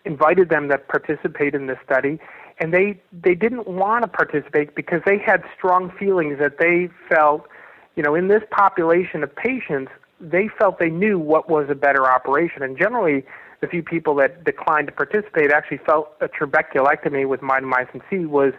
invited 0.05 0.49
them 0.49 0.69
to 0.69 0.77
participate 0.77 1.55
in 1.55 1.67
this 1.67 1.77
study, 1.83 2.19
and 2.59 2.73
they 2.73 2.99
they 3.11 3.35
didn't 3.35 3.67
want 3.67 4.03
to 4.03 4.07
participate 4.07 4.75
because 4.75 5.01
they 5.05 5.17
had 5.17 5.43
strong 5.57 5.91
feelings 5.97 6.39
that 6.39 6.57
they 6.59 6.89
felt, 7.09 7.47
you 7.95 8.03
know, 8.03 8.15
in 8.15 8.27
this 8.27 8.43
population 8.51 9.23
of 9.23 9.35
patients, 9.35 9.91
they 10.19 10.47
felt 10.47 10.79
they 10.79 10.89
knew 10.89 11.17
what 11.17 11.49
was 11.49 11.67
a 11.69 11.75
better 11.75 12.05
operation, 12.09 12.63
and 12.63 12.77
generally. 12.77 13.25
The 13.61 13.69
few 13.69 13.81
people 13.81 14.13
that 14.15 14.43
declined 14.43 14.87
to 14.87 14.91
participate 14.91 15.49
actually 15.49 15.77
felt 15.77 16.11
a 16.19 16.27
trabeculectomy 16.27 17.25
with 17.25 17.39
mitomycin 17.39 18.01
C 18.09 18.25
was 18.25 18.51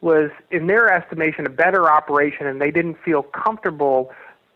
was, 0.00 0.30
in 0.50 0.68
their 0.68 0.92
estimation, 0.92 1.46
a 1.46 1.50
better 1.50 1.90
operation, 1.90 2.46
and 2.46 2.60
they 2.60 2.70
didn't 2.70 2.98
feel 3.04 3.22
comfortable 3.22 4.12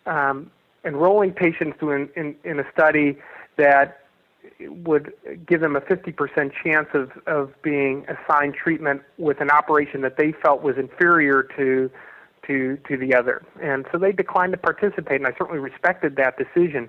um, 0.08 0.50
enrolling 0.84 1.32
patients 1.32 1.78
in, 1.80 2.08
in, 2.16 2.34
in 2.44 2.58
a 2.58 2.64
study 2.72 3.18
that 3.56 4.00
would 4.60 5.12
give 5.46 5.60
them 5.60 5.76
a 5.76 5.80
50% 5.80 6.52
chance 6.64 6.88
of, 6.94 7.10
of 7.26 7.52
being 7.62 8.06
assigned 8.08 8.54
treatment 8.54 9.02
with 9.18 9.40
an 9.40 9.50
operation 9.50 10.00
that 10.00 10.16
they 10.16 10.32
felt 10.32 10.62
was 10.62 10.76
inferior 10.76 11.42
to 11.56 11.90
to 12.46 12.78
to 12.88 12.96
the 12.96 13.14
other. 13.14 13.44
And 13.62 13.84
so 13.92 13.98
they 13.98 14.10
declined 14.10 14.52
to 14.52 14.58
participate, 14.58 15.20
and 15.20 15.26
I 15.26 15.32
certainly 15.36 15.60
respected 15.60 16.16
that 16.16 16.36
decision. 16.38 16.88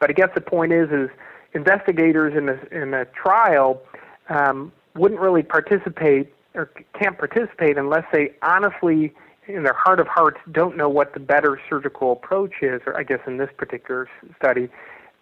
But 0.00 0.10
I 0.10 0.12
guess 0.12 0.28
the 0.34 0.40
point 0.40 0.72
is, 0.72 0.90
is 0.90 1.08
investigators 1.54 2.34
in 2.36 2.48
a 2.48 2.82
in 2.82 2.94
a 2.94 3.06
trial 3.06 3.80
um, 4.28 4.70
wouldn't 4.94 5.20
really 5.20 5.42
participate 5.42 6.32
or 6.54 6.70
can't 6.98 7.16
participate 7.18 7.78
unless 7.78 8.04
they 8.12 8.32
honestly, 8.42 9.14
in 9.48 9.62
their 9.62 9.74
heart 9.74 9.98
of 9.98 10.06
hearts, 10.06 10.38
don't 10.52 10.76
know 10.76 10.88
what 10.88 11.14
the 11.14 11.20
better 11.20 11.60
surgical 11.68 12.12
approach 12.12 12.54
is. 12.62 12.80
Or 12.86 12.96
I 12.96 13.02
guess 13.02 13.20
in 13.26 13.38
this 13.38 13.50
particular 13.56 14.08
study, 14.36 14.68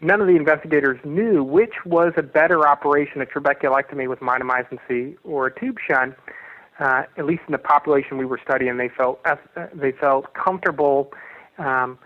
none 0.01 0.21
of 0.21 0.27
the 0.27 0.37
investigators 0.37 0.99
knew 1.05 1.43
which 1.43 1.75
was 1.85 2.13
a 2.17 2.23
better 2.23 2.67
operation, 2.67 3.23
a 3.23 3.27
trabeculectomy 3.27 4.09
with 4.09 4.21
mitomycin 4.21 4.79
C 4.89 5.17
or 5.25 5.47
a 5.47 5.61
tube 5.61 5.79
shunt. 5.87 6.15
Uh, 6.79 7.05
at 7.17 7.25
least 7.25 7.43
in 7.47 7.53
the 7.53 7.59
population 7.59 8.19
we 8.19 8.27
were 8.27 8.41
studying, 8.45 8.77
they 8.77 8.91
felt 8.91 9.19
uh, 9.25 9.37
they 9.73 9.93
felt 9.93 10.35
comfortable 10.35 11.11
um, 11.57 11.99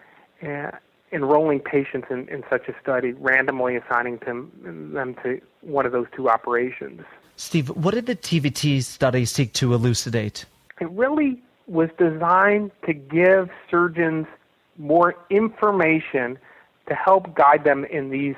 uh, 0.46 0.70
enrolling 1.12 1.58
patients 1.58 2.06
in, 2.08 2.28
in 2.28 2.44
such 2.48 2.68
a 2.68 2.74
study, 2.80 3.12
randomly 3.14 3.74
assigning 3.74 4.18
them, 4.24 4.52
them 4.94 5.16
to 5.24 5.40
one 5.62 5.86
of 5.86 5.90
those 5.92 6.06
two 6.14 6.28
operations. 6.28 7.02
Steve, 7.34 7.68
what 7.70 7.94
did 7.94 8.06
the 8.06 8.14
TVT 8.14 8.82
study 8.84 9.24
seek 9.24 9.52
to 9.54 9.74
elucidate? 9.74 10.44
It 10.80 10.88
really 10.90 11.42
was 11.66 11.88
designed 11.98 12.70
to 12.86 12.92
give 12.92 13.48
surgeons 13.70 14.26
more 14.78 15.14
information 15.30 16.38
to 16.88 16.94
help 16.94 17.34
guide 17.34 17.64
them 17.64 17.84
in 17.84 18.10
these 18.10 18.34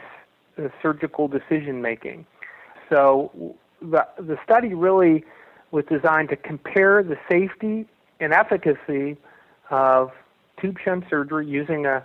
uh, 0.58 0.68
surgical 0.82 1.28
decision 1.28 1.80
making. 1.80 2.26
So 2.90 3.54
the, 3.80 4.06
the 4.18 4.36
study 4.44 4.74
really 4.74 5.24
was 5.70 5.84
designed 5.88 6.28
to 6.28 6.36
compare 6.36 7.02
the 7.02 7.16
safety 7.30 7.86
and 8.20 8.32
efficacy 8.32 9.16
of 9.70 10.10
tube 10.60 10.76
shunt 10.84 11.04
surgery 11.08 11.46
using 11.46 11.86
a, 11.86 12.02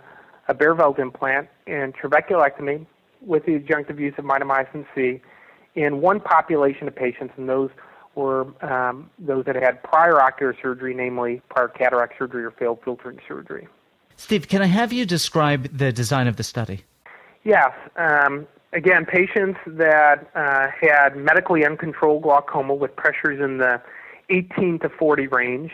a 0.48 0.54
Baerveldt 0.54 0.98
implant 0.98 1.48
and 1.66 1.94
trabeculectomy 1.94 2.86
with 3.20 3.44
the 3.44 3.58
adjunctive 3.58 3.98
use 3.98 4.14
of 4.16 4.24
mitomycin 4.24 4.86
C 4.94 5.20
in 5.74 6.00
one 6.00 6.20
population 6.20 6.88
of 6.88 6.96
patients, 6.96 7.34
and 7.36 7.48
those 7.48 7.70
were 8.18 8.46
um, 8.62 9.08
those 9.18 9.44
that 9.46 9.54
had 9.54 9.82
prior 9.82 10.20
ocular 10.20 10.54
surgery, 10.60 10.92
namely 10.92 11.40
prior 11.48 11.68
cataract 11.68 12.14
surgery 12.18 12.44
or 12.44 12.50
failed 12.50 12.80
filtering 12.84 13.18
surgery. 13.26 13.68
Steve, 14.16 14.48
can 14.48 14.60
I 14.60 14.66
have 14.66 14.92
you 14.92 15.06
describe 15.06 15.76
the 15.76 15.92
design 15.92 16.26
of 16.26 16.36
the 16.36 16.42
study? 16.42 16.82
Yes. 17.44 17.70
Um, 17.96 18.48
again, 18.72 19.06
patients 19.06 19.58
that 19.66 20.28
uh, 20.34 20.66
had 20.80 21.16
medically 21.16 21.64
uncontrolled 21.64 22.22
glaucoma 22.24 22.74
with 22.74 22.94
pressures 22.96 23.40
in 23.40 23.58
the 23.58 23.80
18 24.28 24.80
to 24.80 24.88
40 24.88 25.28
range 25.28 25.70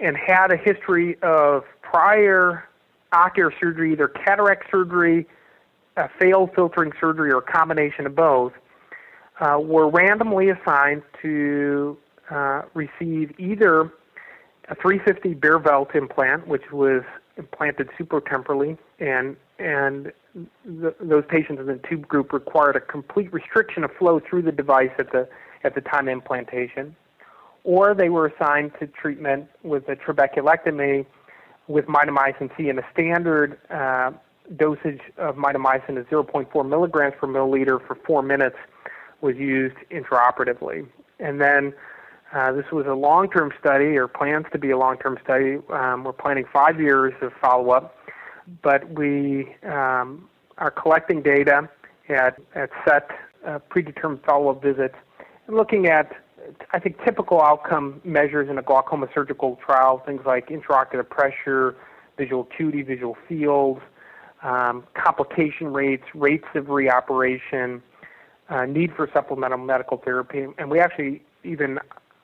and 0.00 0.16
had 0.16 0.50
a 0.50 0.56
history 0.56 1.18
of 1.22 1.64
prior 1.82 2.64
ocular 3.12 3.52
surgery, 3.60 3.92
either 3.92 4.08
cataract 4.08 4.70
surgery, 4.70 5.26
a 5.96 6.08
failed 6.18 6.50
filtering 6.54 6.92
surgery, 6.98 7.30
or 7.30 7.38
a 7.38 7.42
combination 7.42 8.06
of 8.06 8.14
both, 8.14 8.52
uh, 9.40 9.58
were 9.60 9.88
randomly 9.88 10.50
assigned 10.50 11.02
to 11.22 11.96
uh, 12.30 12.62
receive 12.74 13.32
either 13.38 13.92
a 14.68 14.74
350 14.74 15.34
Baerveldt 15.34 15.94
implant, 15.94 16.46
which 16.46 16.70
was 16.72 17.02
implanted 17.36 17.88
supratemporally, 17.98 18.76
and 18.98 19.36
and 19.58 20.12
the, 20.64 20.94
those 21.00 21.24
patients 21.28 21.60
in 21.60 21.66
the 21.66 21.80
tube 21.88 22.06
group 22.06 22.32
required 22.32 22.76
a 22.76 22.80
complete 22.80 23.32
restriction 23.32 23.82
of 23.82 23.90
flow 23.98 24.20
through 24.20 24.42
the 24.42 24.52
device 24.52 24.90
at 24.98 25.10
the 25.12 25.28
at 25.64 25.74
the 25.74 25.80
time 25.80 26.08
of 26.08 26.12
implantation, 26.12 26.94
or 27.64 27.94
they 27.94 28.08
were 28.08 28.26
assigned 28.26 28.72
to 28.80 28.86
treatment 28.86 29.48
with 29.62 29.88
a 29.88 29.96
trabeculectomy 29.96 31.06
with 31.66 31.86
mitomycin 31.86 32.50
C 32.56 32.68
and 32.68 32.78
a 32.78 32.86
standard 32.92 33.58
uh, 33.70 34.10
dosage 34.56 35.00
of 35.18 35.36
mitomycin 35.36 35.98
is 35.98 36.06
0.4 36.06 36.68
milligrams 36.68 37.14
per 37.20 37.26
milliliter 37.26 37.84
for 37.86 37.96
four 38.06 38.22
minutes 38.22 38.56
was 39.20 39.36
used 39.36 39.76
intraoperatively. 39.90 40.86
And 41.18 41.40
then 41.40 41.74
uh, 42.32 42.52
this 42.52 42.66
was 42.70 42.86
a 42.86 42.94
long-term 42.94 43.52
study, 43.58 43.96
or 43.96 44.06
plans 44.06 44.46
to 44.52 44.58
be 44.58 44.70
a 44.70 44.78
long-term 44.78 45.18
study. 45.24 45.58
Um, 45.70 46.04
we're 46.04 46.12
planning 46.12 46.44
five 46.52 46.80
years 46.80 47.14
of 47.22 47.32
follow-up, 47.40 47.96
but 48.62 48.88
we 48.90 49.54
um, 49.64 50.28
are 50.58 50.70
collecting 50.70 51.22
data 51.22 51.68
at, 52.08 52.38
at 52.54 52.70
set 52.86 53.10
uh, 53.46 53.58
predetermined 53.70 54.22
follow-up 54.24 54.62
visits 54.62 54.94
and 55.46 55.56
looking 55.56 55.86
at, 55.86 56.12
I 56.72 56.78
think, 56.78 57.02
typical 57.04 57.40
outcome 57.40 58.00
measures 58.04 58.48
in 58.50 58.58
a 58.58 58.62
glaucoma 58.62 59.08
surgical 59.14 59.58
trial, 59.64 60.02
things 60.04 60.22
like 60.26 60.48
intraocular 60.48 61.08
pressure, 61.08 61.76
visual 62.18 62.42
acuity, 62.50 62.82
visual 62.82 63.16
fields, 63.26 63.80
um, 64.42 64.84
complication 64.94 65.72
rates, 65.72 66.04
rates 66.14 66.46
of 66.54 66.66
reoperation, 66.66 67.80
uh, 68.48 68.64
need 68.64 68.92
for 68.94 69.08
supplemental 69.12 69.58
medical 69.58 69.98
therapy, 69.98 70.46
and 70.58 70.70
we 70.70 70.80
actually 70.80 71.22
even 71.44 71.78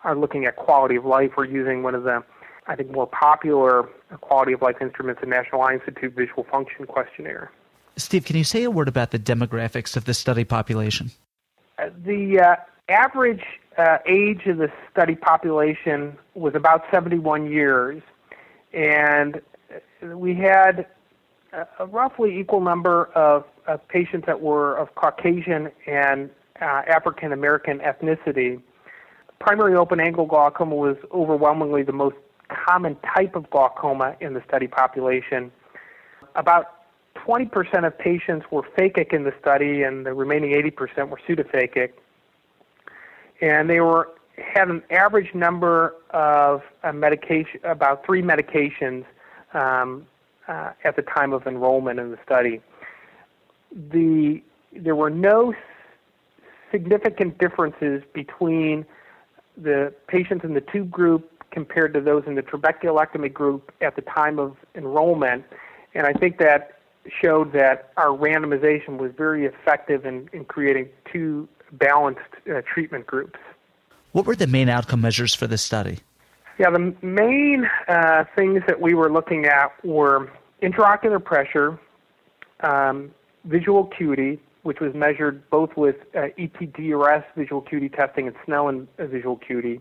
are 0.05 0.17
looking 0.17 0.45
at 0.45 0.57
quality 0.57 0.97
of 0.97 1.05
life. 1.05 1.33
We're 1.37 1.47
using 1.47 1.83
one 1.83 1.95
of 1.95 2.05
the, 2.05 2.23
I 2.67 2.77
think, 2.77 2.91
more 2.91 3.07
popular 3.07 3.89
quality 4.21 4.53
of 4.53 4.63
life 4.63 4.77
instruments, 4.81 5.21
the 5.21 5.27
National 5.27 5.63
Eye 5.63 5.75
Institute 5.75 6.15
Visual 6.15 6.45
Function 6.45 6.87
Questionnaire. 6.87 7.51
Steve, 7.97 8.25
can 8.25 8.37
you 8.37 8.45
say 8.45 8.65
a 8.65 8.71
word 8.71 8.89
about 8.89 9.11
the 9.13 9.19
demographics 9.19 9.97
of 9.97 10.05
the 10.05 10.15
study 10.15 10.45
population? 10.45 11.11
Uh, 11.79 11.91
the 12.05 12.41
uh, 12.41 12.57
average 12.89 13.43
uh, 13.79 13.99
age 14.07 14.47
of 14.47 14.59
the 14.59 14.71
study 14.91 15.15
population 15.15 16.17
was 16.35 16.55
about 16.55 16.85
71 16.93 17.51
years, 17.51 18.03
and 18.73 19.41
we 20.03 20.35
had 20.35 20.87
a 21.79 21.87
roughly 21.87 22.39
equal 22.39 22.61
number 22.61 23.07
of, 23.15 23.45
of 23.67 23.87
patients 23.89 24.27
that 24.27 24.41
were 24.41 24.77
of 24.77 24.95
Caucasian 24.95 25.71
and 25.87 26.31
uh, 26.61 26.83
African 26.89 27.33
American 27.33 27.81
ethnicity. 27.81 28.61
Primary 29.41 29.75
open 29.75 30.01
angle 30.01 30.27
glaucoma 30.27 30.75
was 30.75 30.97
overwhelmingly 31.13 31.83
the 31.83 31.93
most 31.93 32.17
common 32.67 32.97
type 33.15 33.35
of 33.35 33.49
glaucoma 33.51 34.17
in 34.21 34.35
the 34.35 34.43
study 34.47 34.67
population. 34.67 35.51
About 36.35 36.85
20% 37.17 37.87
of 37.87 37.99
patients 37.99 38.47
were 38.51 38.63
phakic 38.77 39.13
in 39.13 39.25
the 39.25 39.33
study, 39.41 39.83
and 39.83 40.05
the 40.05 40.13
remaining 40.13 40.53
80% 40.53 41.09
were 41.09 41.21
pseudophakic. 41.29 41.93
And 43.41 43.69
they 43.69 43.81
were 43.81 44.11
had 44.37 44.69
an 44.69 44.83
average 44.91 45.33
number 45.35 45.95
of 46.11 46.63
uh, 46.83 46.93
medication, 46.93 47.61
about 47.63 48.05
three 48.05 48.21
medications 48.21 49.05
um, 49.53 50.07
uh, 50.49 50.73
at 50.85 50.97
the 50.97 51.03
time 51.03 51.33
of 51.33 51.47
enrollment 51.47 51.99
in 51.99 52.11
the 52.11 52.19
study. 52.25 52.61
The 53.73 54.43
there 54.73 54.97
were 54.97 55.11
no 55.11 55.55
significant 56.71 57.39
differences 57.39 58.03
between 58.13 58.85
the 59.57 59.95
patients 60.09 60.45
in 60.45 60.55
the 60.55 60.61
tube 60.61 60.91
group 60.91 61.31
compared 61.53 61.95
to 61.95 62.01
those 62.01 62.25
in 62.27 62.35
the 62.35 62.43
trabeculectomy 62.43 63.33
group 63.33 63.73
at 63.81 63.95
the 63.95 64.03
time 64.03 64.41
of 64.41 64.57
enrollment, 64.75 65.45
and 65.95 66.07
I 66.07 66.13
think 66.13 66.39
that 66.39 66.81
showed 67.23 67.53
that 67.53 67.93
our 67.97 68.09
randomization 68.09 68.97
was 68.97 69.13
very 69.17 69.45
effective 69.47 70.07
in, 70.07 70.29
in 70.33 70.45
creating 70.45 70.89
two 71.13 71.49
balanced 71.73 72.21
uh, 72.51 72.63
treatment 72.63 73.07
groups. 73.07 73.39
What 74.13 74.27
were 74.27 74.37
the 74.37 74.47
main 74.47 74.69
outcome 74.69 75.01
measures 75.01 75.35
for 75.35 75.47
this 75.47 75.63
study? 75.63 76.01
Yeah, 76.57 76.71
the 76.71 76.95
main 77.03 77.69
uh, 77.89 78.25
things 78.37 78.63
that 78.69 78.81
we 78.81 78.95
were 78.95 79.11
looking 79.11 79.47
at 79.47 79.73
were 79.85 80.31
intraocular 80.63 81.23
pressure, 81.23 81.81
um, 82.61 83.11
visual 83.45 83.91
acuity, 83.91 84.41
which 84.63 84.79
was 84.79 84.95
measured 84.95 85.49
both 85.51 85.77
with 85.77 85.97
uh, 86.15 86.29
ETDRS 86.39 87.25
visual 87.37 87.61
acuity 87.61 87.89
testing 87.89 88.29
and 88.29 88.37
Snellen 88.47 88.87
uh, 89.01 89.07
visual 89.07 89.35
acuity, 89.35 89.81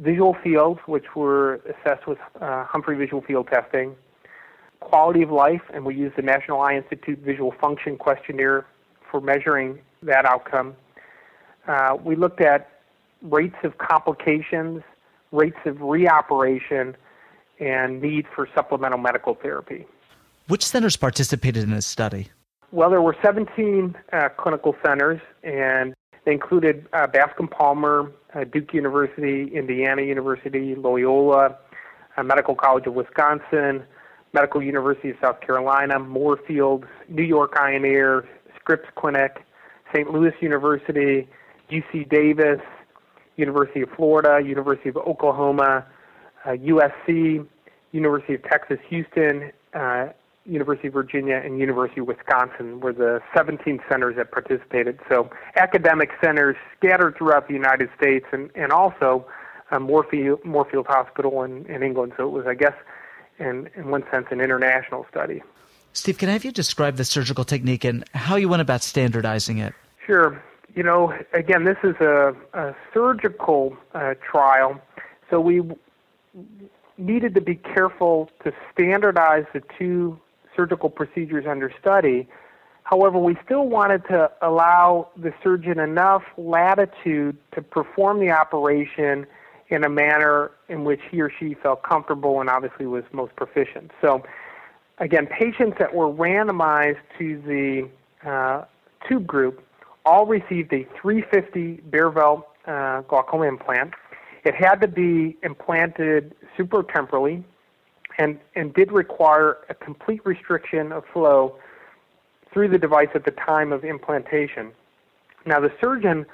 visual 0.00 0.36
fields, 0.42 0.80
which 0.86 1.14
were 1.14 1.60
assessed 1.68 2.08
with 2.08 2.18
uh, 2.40 2.64
Humphrey 2.64 2.96
visual 2.96 3.22
field 3.22 3.46
testing, 3.46 3.94
quality 4.80 5.22
of 5.22 5.30
life, 5.30 5.62
and 5.72 5.84
we 5.84 5.94
used 5.94 6.16
the 6.16 6.22
National 6.22 6.60
Eye 6.60 6.76
Institute 6.76 7.20
Visual 7.20 7.52
Function 7.60 7.96
Questionnaire 7.96 8.66
for 9.10 9.20
measuring 9.20 9.78
that 10.02 10.24
outcome. 10.24 10.74
Uh, 11.68 11.96
we 12.02 12.16
looked 12.16 12.40
at 12.40 12.68
rates 13.22 13.56
of 13.62 13.78
complications, 13.78 14.82
rates 15.32 15.58
of 15.66 15.76
reoperation, 15.76 16.94
and 17.60 18.00
need 18.00 18.26
for 18.34 18.48
supplemental 18.54 18.98
medical 18.98 19.34
therapy. 19.34 19.86
Which 20.46 20.64
centers 20.64 20.96
participated 20.96 21.64
in 21.64 21.70
this 21.70 21.86
study? 21.86 22.28
Well, 22.70 22.90
there 22.90 23.02
were 23.02 23.16
17 23.22 23.96
uh, 24.12 24.28
clinical 24.38 24.76
centers, 24.84 25.20
and 25.42 25.94
they 26.24 26.32
included 26.32 26.86
uh, 26.92 27.06
Bascom 27.06 27.48
Palmer, 27.48 28.12
uh, 28.34 28.44
Duke 28.44 28.74
University, 28.74 29.50
Indiana 29.54 30.02
University, 30.02 30.74
Loyola, 30.74 31.56
uh, 32.16 32.22
Medical 32.22 32.54
College 32.54 32.86
of 32.86 32.94
Wisconsin, 32.94 33.82
Medical 34.34 34.62
University 34.62 35.10
of 35.10 35.16
South 35.22 35.40
Carolina, 35.40 35.98
Moorfields, 35.98 36.86
New 37.08 37.22
York 37.22 37.54
Eye 37.58 37.72
and 37.72 37.86
Ear, 37.86 38.28
Scripps 38.58 38.88
Clinic, 38.96 39.44
St. 39.94 40.10
Louis 40.10 40.32
University, 40.40 41.28
UC 41.70 42.08
Davis, 42.10 42.60
University 43.38 43.80
of 43.82 43.88
Florida, 43.96 44.40
University 44.44 44.90
of 44.90 44.96
Oklahoma, 44.98 45.86
uh, 46.44 46.50
USC, 46.50 47.46
University 47.92 48.34
of 48.34 48.42
Texas 48.42 48.78
Houston, 48.88 49.52
uh, 49.74 50.08
University 50.44 50.88
of 50.88 50.94
Virginia, 50.94 51.40
and 51.44 51.58
University 51.58 52.00
of 52.00 52.08
Wisconsin 52.08 52.80
were 52.80 52.92
the 52.92 53.20
17 53.36 53.80
centers 53.88 54.16
that 54.16 54.32
participated. 54.32 54.98
So 55.08 55.30
academic 55.56 56.10
centers 56.22 56.56
scattered 56.76 57.16
throughout 57.16 57.48
the 57.48 57.54
United 57.54 57.90
States 57.96 58.26
and, 58.32 58.50
and 58.54 58.72
also 58.72 59.26
uh, 59.70 59.78
Moorfield, 59.78 60.44
Moorfield 60.44 60.86
Hospital 60.86 61.42
in, 61.42 61.64
in 61.66 61.82
England. 61.82 62.14
So 62.16 62.26
it 62.26 62.30
was, 62.30 62.46
I 62.46 62.54
guess, 62.54 62.74
in, 63.38 63.68
in 63.76 63.90
one 63.90 64.04
sense, 64.10 64.26
an 64.30 64.40
international 64.40 65.06
study. 65.10 65.42
Steve, 65.92 66.18
can 66.18 66.28
I 66.28 66.32
have 66.32 66.44
you 66.44 66.52
describe 66.52 66.96
the 66.96 67.04
surgical 67.04 67.44
technique 67.44 67.84
and 67.84 68.04
how 68.14 68.36
you 68.36 68.48
went 68.48 68.62
about 68.62 68.82
standardizing 68.82 69.58
it? 69.58 69.74
Sure. 70.06 70.42
You 70.78 70.84
know, 70.84 71.12
again, 71.32 71.64
this 71.64 71.78
is 71.82 71.96
a, 72.00 72.36
a 72.54 72.72
surgical 72.94 73.76
uh, 73.96 74.14
trial, 74.22 74.80
so 75.28 75.40
we 75.40 75.60
needed 76.96 77.34
to 77.34 77.40
be 77.40 77.56
careful 77.56 78.30
to 78.44 78.52
standardize 78.72 79.44
the 79.52 79.60
two 79.76 80.20
surgical 80.54 80.88
procedures 80.88 81.46
under 81.48 81.72
study. 81.80 82.28
However, 82.84 83.18
we 83.18 83.36
still 83.44 83.66
wanted 83.66 84.04
to 84.04 84.30
allow 84.40 85.08
the 85.16 85.34
surgeon 85.42 85.80
enough 85.80 86.22
latitude 86.36 87.36
to 87.56 87.60
perform 87.60 88.20
the 88.20 88.30
operation 88.30 89.26
in 89.70 89.82
a 89.82 89.88
manner 89.88 90.52
in 90.68 90.84
which 90.84 91.00
he 91.10 91.20
or 91.20 91.32
she 91.40 91.54
felt 91.54 91.82
comfortable 91.82 92.40
and 92.40 92.48
obviously 92.48 92.86
was 92.86 93.02
most 93.10 93.34
proficient. 93.34 93.90
So, 94.00 94.22
again, 94.98 95.26
patients 95.26 95.74
that 95.80 95.92
were 95.92 96.06
randomized 96.06 97.00
to 97.18 97.42
the 97.42 97.90
uh, 98.24 98.64
tube 99.08 99.26
group 99.26 99.64
all 100.08 100.24
received 100.24 100.72
a 100.72 100.86
350 101.00 101.82
Baerveldt 101.90 102.42
uh, 102.66 103.02
glaucoma 103.02 103.44
implant. 103.46 103.92
It 104.42 104.54
had 104.54 104.80
to 104.80 104.88
be 104.88 105.36
implanted 105.42 106.34
supratemporally 106.56 107.44
and, 108.16 108.38
and 108.56 108.72
did 108.72 108.90
require 108.90 109.58
a 109.68 109.74
complete 109.74 110.24
restriction 110.24 110.92
of 110.92 111.04
flow 111.12 111.58
through 112.50 112.68
the 112.68 112.78
device 112.78 113.08
at 113.14 113.26
the 113.26 113.32
time 113.32 113.70
of 113.70 113.84
implantation. 113.84 114.72
Now, 115.44 115.60
the 115.60 115.70
surgeon 115.78 116.24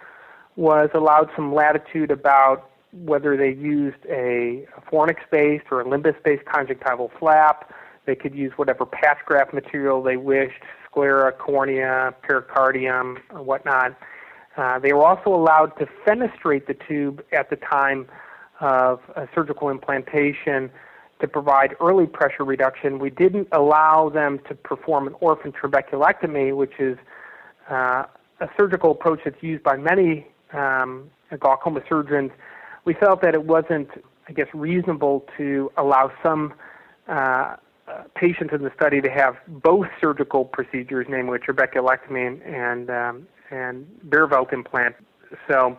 was 0.55 0.91
allowed 0.95 1.31
some 1.35 1.53
latitude 1.53 2.13
about 2.13 2.71
whether 2.93 3.37
they 3.37 3.51
used 3.51 4.07
a 4.09 4.69
fornix 4.89 5.17
based 5.33 5.65
or 5.73 5.81
a 5.81 5.85
limbus 5.85 6.15
based 6.23 6.45
conjunctival 6.45 7.11
flap. 7.19 7.75
They 8.07 8.15
could 8.15 8.37
use 8.37 8.53
whatever 8.55 8.87
patch 8.87 9.19
graft 9.27 9.53
material 9.53 10.01
they 10.01 10.17
wished, 10.17 10.63
sclera, 10.95 11.33
cornea, 11.33 12.15
pericardium, 12.23 13.19
whatnot. 13.33 13.97
Uh, 14.57 14.79
they 14.79 14.93
were 14.93 15.05
also 15.05 15.35
allowed 15.35 15.77
to 15.79 15.87
fenestrate 16.07 16.67
the 16.67 16.77
tube 16.89 17.25
at 17.33 17.51
the 17.51 17.57
time 17.57 18.07
of 18.61 19.01
surgical 19.35 19.69
implantation 19.69 20.71
to 21.21 21.27
provide 21.27 21.75
early 21.81 22.07
pressure 22.07 22.45
reduction. 22.45 22.99
We 22.99 23.11
didn't 23.11 23.49
allow 23.51 24.09
them 24.09 24.39
to 24.49 24.55
perform 24.55 25.09
an 25.09 25.15
orphan 25.21 25.53
trabeculectomy, 25.53 26.55
which 26.55 26.75
is 26.79 26.97
uh, 27.69 28.05
a 28.41 28.49
surgical 28.57 28.93
approach 28.93 29.21
that's 29.25 29.43
used 29.43 29.65
by 29.65 29.77
many 29.77 30.29
um, 30.53 31.11
glaucoma 31.41 31.81
surgeons 31.89 32.31
we 32.85 32.95
felt 32.95 33.23
that 33.23 33.35
it 33.35 33.45
wasn't, 33.45 33.89
I 34.29 34.33
guess, 34.33 34.49
reasonable 34.53 35.27
to 35.37 35.71
allow 35.77 36.13
some 36.23 36.55
uh, 37.89 38.03
patients 38.15 38.53
in 38.55 38.63
the 38.63 38.73
study 38.75 39.01
to 39.01 39.11
have 39.11 39.37
both 39.47 39.87
surgical 40.01 40.45
procedures, 40.45 41.07
namely 41.09 41.39
trabeculectomy 41.39 42.41
and 42.47 42.91
um, 42.91 43.27
and 43.51 43.87
Baerveldt 44.09 44.53
implant. 44.53 44.97
So, 45.49 45.77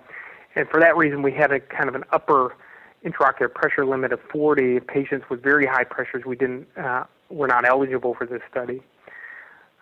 and 0.56 0.68
for 0.70 0.80
that 0.80 0.96
reason, 0.96 1.22
we 1.22 1.32
had 1.32 1.52
a 1.52 1.60
kind 1.60 1.90
of 1.90 1.96
an 1.96 2.04
upper 2.12 2.56
intraocular 3.04 3.54
pressure 3.54 3.86
limit 3.86 4.12
of 4.12 4.20
40. 4.32 4.80
Patients 4.82 5.26
with 5.30 5.42
very 5.42 5.66
high 5.66 5.84
pressures, 5.84 6.26
we 6.26 6.36
didn't 6.36 6.68
uh, 6.78 7.06
were 7.30 7.48
not 7.48 7.66
eligible 7.66 8.16
for 8.16 8.26
this 8.26 8.42
study. 8.50 8.82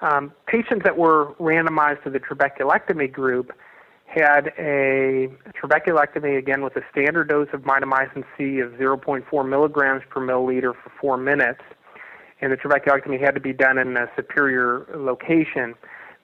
Um, 0.01 0.33
patients 0.47 0.83
that 0.83 0.97
were 0.97 1.33
randomized 1.35 2.03
to 2.03 2.09
the 2.09 2.19
trabeculectomy 2.19 3.11
group 3.11 3.53
had 4.05 4.53
a 4.59 5.29
trabeculectomy 5.59 6.37
again 6.37 6.61
with 6.61 6.75
a 6.75 6.81
standard 6.91 7.29
dose 7.29 7.47
of 7.53 7.61
mitomycin 7.61 8.23
C 8.37 8.59
of 8.59 8.71
0.4 8.73 9.49
milligrams 9.49 10.03
per 10.09 10.21
milliliter 10.21 10.73
for 10.73 10.91
four 10.99 11.17
minutes, 11.17 11.61
and 12.43 12.51
the 12.51 12.57
trabeculectomy 12.57 13.19
had 13.19 13.33
to 13.35 13.39
be 13.39 13.53
done 13.53 13.77
in 13.77 13.95
a 13.95 14.07
superior 14.17 14.85
location. 14.93 15.75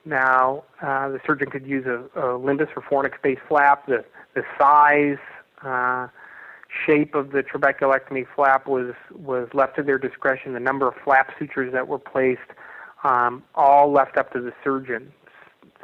Now, 0.04 0.66
uh, 0.82 1.08
the 1.08 1.20
surgeon 1.26 1.50
could 1.50 1.66
use 1.66 1.86
a, 1.86 2.00
a 2.20 2.38
limbus 2.38 2.68
or 2.76 2.82
fornix-based 2.82 3.42
flap. 3.48 3.88
The 3.88 4.04
the 4.36 4.44
size, 4.60 5.18
uh, 5.64 6.08
shape 6.86 7.16
of 7.16 7.32
the 7.32 7.42
trabeculectomy 7.42 8.28
flap 8.36 8.68
was 8.68 8.94
was 9.14 9.48
left 9.54 9.78
to 9.78 9.84
their 9.84 9.98
discretion. 9.98 10.54
The 10.54 10.60
number 10.60 10.88
of 10.90 10.96
flap 11.06 11.32
sutures 11.40 11.72
that 11.72 11.88
were 11.88 12.00
placed, 12.00 12.52
um, 13.04 13.44
all 13.56 13.92
left 13.92 14.18
up 14.18 14.34
to 14.34 14.42
the 14.42 14.52
surgeon. 14.62 15.14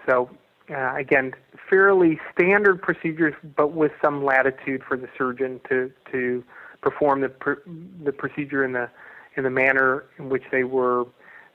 So 0.06 0.30
uh, 0.70 0.96
again, 0.96 1.34
fairly 1.70 2.20
standard 2.34 2.82
procedures, 2.82 3.36
but 3.56 3.72
with 3.72 3.94
some 4.02 4.24
latitude 4.24 4.84
for 4.86 4.98
the 4.98 5.08
surgeon 5.18 5.62
to 5.70 5.92
to 6.12 6.44
perform 6.82 7.22
the 7.22 7.30
pr- 7.30 7.64
the 8.04 8.12
procedure 8.12 8.66
in 8.66 8.74
the 8.74 8.90
in 9.36 9.44
the 9.44 9.50
manner 9.50 10.06
in 10.18 10.30
which 10.30 10.44
they 10.52 10.64
were 10.64 11.06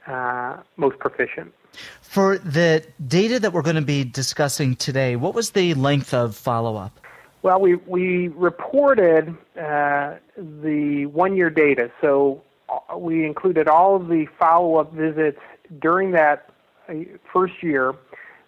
uh, 0.06 0.58
most 0.76 0.98
proficient. 0.98 1.52
For 2.00 2.38
the 2.38 2.84
data 3.06 3.38
that 3.38 3.52
we're 3.52 3.62
going 3.62 3.76
to 3.76 3.82
be 3.82 4.04
discussing 4.04 4.74
today, 4.76 5.16
what 5.16 5.34
was 5.34 5.50
the 5.50 5.74
length 5.74 6.12
of 6.12 6.36
follow 6.36 6.76
up? 6.76 6.98
Well, 7.42 7.60
we, 7.60 7.76
we 7.76 8.28
reported 8.28 9.36
uh, 9.58 10.16
the 10.36 11.06
one 11.06 11.36
year 11.36 11.48
data. 11.48 11.90
So 12.00 12.42
uh, 12.68 12.98
we 12.98 13.24
included 13.24 13.68
all 13.68 13.96
of 13.96 14.08
the 14.08 14.26
follow 14.38 14.76
up 14.76 14.92
visits 14.92 15.38
during 15.80 16.10
that 16.12 16.50
uh, 16.88 16.94
first 17.32 17.62
year, 17.62 17.94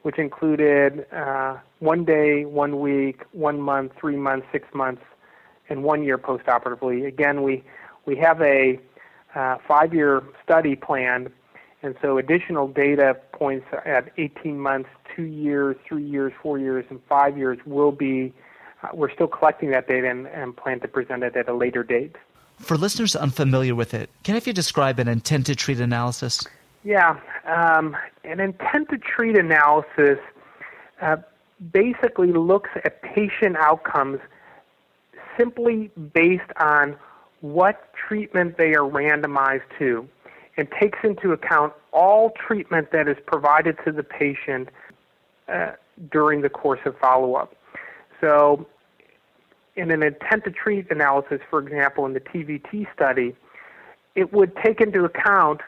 which 0.02 0.18
included 0.18 1.06
uh, 1.12 1.58
one 1.78 2.04
day, 2.04 2.44
one 2.44 2.80
week, 2.80 3.22
one 3.32 3.60
month, 3.60 3.92
three 3.98 4.16
months, 4.16 4.46
six 4.52 4.66
months, 4.74 5.02
and 5.68 5.84
one 5.84 6.02
year 6.02 6.18
postoperatively. 6.18 7.06
Again, 7.06 7.42
we, 7.42 7.64
we 8.04 8.16
have 8.16 8.42
a 8.42 8.78
uh, 9.34 9.58
five 9.66 9.94
year 9.94 10.22
study 10.44 10.76
planned 10.76 11.30
and 11.82 11.96
so 12.00 12.18
additional 12.18 12.68
data 12.68 13.16
points 13.32 13.66
at 13.84 14.12
18 14.16 14.58
months, 14.58 14.88
two 15.14 15.24
years, 15.24 15.76
three 15.86 16.04
years, 16.04 16.32
four 16.40 16.58
years, 16.58 16.84
and 16.90 17.00
five 17.08 17.36
years 17.36 17.58
will 17.66 17.90
be, 17.90 18.32
uh, 18.82 18.88
we're 18.94 19.10
still 19.10 19.26
collecting 19.26 19.70
that 19.72 19.88
data 19.88 20.08
and, 20.08 20.26
and, 20.28 20.56
plan 20.56 20.78
to 20.80 20.88
present 20.88 21.24
it 21.24 21.36
at 21.36 21.48
a 21.48 21.54
later 21.54 21.82
date. 21.82 22.14
For 22.58 22.76
listeners 22.76 23.16
unfamiliar 23.16 23.74
with 23.74 23.94
it, 23.94 24.10
can 24.22 24.34
I 24.34 24.36
have 24.36 24.46
you 24.46 24.52
describe 24.52 25.00
an 25.00 25.08
intent 25.08 25.46
to 25.46 25.56
treat 25.56 25.80
analysis? 25.80 26.46
Yeah, 26.84 27.18
um, 27.46 27.96
an 28.22 28.38
intent 28.38 28.90
to 28.90 28.98
treat 28.98 29.36
analysis 29.36 30.18
uh, 31.00 31.16
basically 31.72 32.32
looks 32.32 32.70
at 32.84 33.02
patient 33.02 33.56
outcomes 33.56 34.20
simply 35.36 35.90
based 36.12 36.50
on 36.60 36.96
what 37.42 37.92
treatment 37.94 38.56
they 38.56 38.74
are 38.74 38.88
randomized 38.88 39.62
to 39.78 40.08
and 40.56 40.68
takes 40.80 40.98
into 41.02 41.32
account 41.32 41.72
all 41.92 42.30
treatment 42.30 42.90
that 42.92 43.08
is 43.08 43.16
provided 43.26 43.76
to 43.84 43.92
the 43.92 44.02
patient 44.02 44.68
uh, 45.48 45.72
during 46.10 46.40
the 46.40 46.48
course 46.48 46.80
of 46.86 46.96
follow 46.98 47.34
up. 47.34 47.54
So, 48.20 48.66
in 49.74 49.90
an 49.90 50.02
intent 50.02 50.44
to 50.44 50.50
treat 50.50 50.90
analysis, 50.90 51.40
for 51.48 51.58
example, 51.58 52.04
in 52.06 52.12
the 52.12 52.20
TVT 52.20 52.86
study, 52.94 53.34
it 54.14 54.32
would 54.32 54.54
take 54.56 54.80
into 54.80 55.04
account 55.04 55.62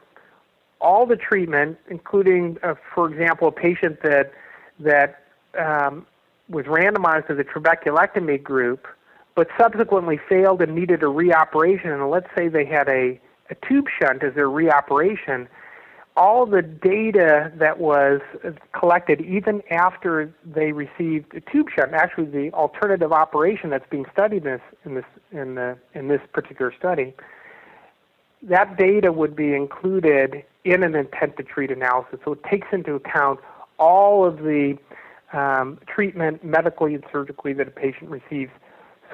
all 0.81 1.07
the 1.07 1.17
treatment, 1.17 1.79
including, 1.89 2.59
uh, 2.63 2.75
for 2.95 3.11
example, 3.11 3.49
a 3.49 3.53
patient 3.53 4.03
that 4.03 4.33
that 4.79 5.25
um, 5.59 6.07
was 6.49 6.67
randomized 6.67 7.27
to 7.29 7.35
the 7.35 7.45
trabeculectomy 7.45 8.43
group, 8.43 8.87
but 9.35 9.49
subsequently 9.59 10.19
failed 10.29 10.63
and 10.63 10.75
needed 10.75 11.03
a 11.03 11.07
reoperation. 11.07 11.93
And 11.93 12.11
let's 12.11 12.29
say 12.37 12.49
they 12.49 12.65
had 12.65 12.89
a 12.89 13.21
a 13.51 13.55
tube 13.67 13.87
shunt 14.01 14.23
as 14.23 14.35
their 14.35 14.49
reoperation, 14.49 15.47
all 16.17 16.47
the 16.47 16.63
data 16.63 17.53
that 17.57 17.79
was 17.79 18.21
collected 18.73 19.21
even 19.21 19.63
after 19.71 20.33
they 20.45 20.73
received 20.73 21.35
a 21.35 21.41
tube 21.41 21.67
shunt, 21.75 21.93
actually 21.93 22.27
the 22.27 22.53
alternative 22.55 23.13
operation 23.13 23.71
that's 23.71 23.89
being 23.91 24.07
studied 24.13 24.45
in 24.47 24.53
this 24.53 24.61
in 24.85 24.95
this 24.95 25.05
in 25.33 25.55
the 25.57 25.77
in 25.95 26.09
this 26.09 26.21
particular 26.33 26.73
study, 26.79 27.15
that 28.43 28.77
data 28.77 29.11
would 29.11 29.35
be 29.35 29.55
included 29.55 30.45
in 30.65 30.83
an 30.85 30.95
intent 30.95 31.37
to 31.37 31.43
treat 31.43 31.71
analysis. 31.71 32.21
So 32.25 32.33
it 32.33 32.45
takes 32.45 32.69
into 32.73 32.95
account 32.95 33.41
all 33.79 34.25
of 34.25 34.39
the 34.39 34.79
um, 35.33 35.81
treatment 35.87 36.45
medically 36.45 36.95
and 36.95 37.05
surgically 37.11 37.53
that 37.55 37.67
a 37.67 37.73
patient 37.73 38.09
receives 38.09 38.53